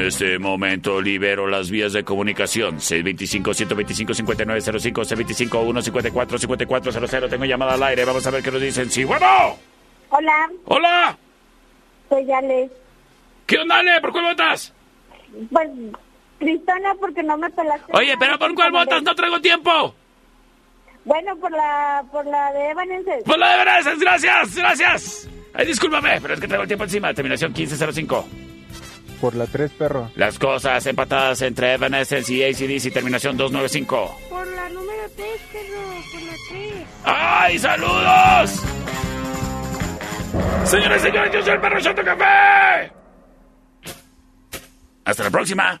Este 0.00 0.38
momento 0.38 1.00
libero 1.00 1.46
las 1.46 1.70
vías 1.70 1.92
de 1.92 2.04
comunicación. 2.04 2.78
625-125-5905, 2.78 5.48
625-154-5400. 5.48 7.30
Tengo 7.30 7.44
llamada 7.44 7.74
al 7.74 7.82
aire. 7.82 8.04
Vamos 8.04 8.26
a 8.26 8.30
ver 8.30 8.42
qué 8.42 8.50
nos 8.50 8.60
dicen. 8.60 8.90
Sí, 8.90 9.04
bueno. 9.04 9.26
Hola, 10.10 10.50
Hola. 10.64 11.18
soy 12.08 12.30
Ale. 12.32 12.70
¿Qué 13.46 13.58
onda, 13.58 13.78
Ale? 13.78 14.00
¿Por 14.00 14.12
cuál 14.12 14.24
votas? 14.24 14.72
Pues, 15.50 15.68
Tristona, 16.38 16.94
porque 16.98 17.22
no 17.22 17.36
me 17.36 17.50
pelaste. 17.50 17.92
Oye, 17.92 18.14
pero 18.18 18.38
¿por 18.38 18.54
cuál 18.54 18.72
votas? 18.72 19.02
No 19.02 19.14
traigo 19.14 19.40
tiempo. 19.40 19.94
Bueno, 21.04 21.36
por 21.36 21.50
la, 21.52 22.04
por 22.10 22.26
la 22.26 22.52
de 22.52 22.70
Evanescence. 22.70 23.22
Por 23.24 23.38
la 23.38 23.48
de 23.48 23.54
Evanescence, 23.62 24.04
gracias, 24.04 24.56
gracias. 24.56 25.28
Ay, 25.54 25.66
discúlpame, 25.66 26.20
pero 26.20 26.34
es 26.34 26.40
que 26.40 26.48
traigo 26.48 26.62
el 26.62 26.68
tiempo 26.68 26.84
encima. 26.84 27.14
Terminación 27.14 27.52
1505. 27.52 28.28
Por 29.20 29.34
la 29.36 29.46
3, 29.46 29.70
perro. 29.72 30.10
Las 30.16 30.38
cosas 30.38 30.86
empatadas 30.86 31.42
entre 31.42 31.74
Evanescence 31.74 32.32
y 32.32 32.42
ACDC, 32.42 32.92
terminación 32.92 33.36
295. 33.36 34.18
Por 34.30 34.46
la 34.46 34.68
número 34.70 35.02
3, 35.14 35.26
perro, 35.52 35.80
por 36.12 36.22
la 36.22 36.32
3. 36.48 36.86
¡Ay, 37.04 37.58
saludos! 37.58 38.62
Señores 40.64 41.02
señores, 41.02 41.32
yo 41.32 41.42
soy 41.42 41.52
el 41.52 41.60
perro 41.60 41.80
Chato 41.80 42.02
Café. 42.04 42.92
Hasta 45.04 45.24
la 45.24 45.30
próxima. 45.30 45.80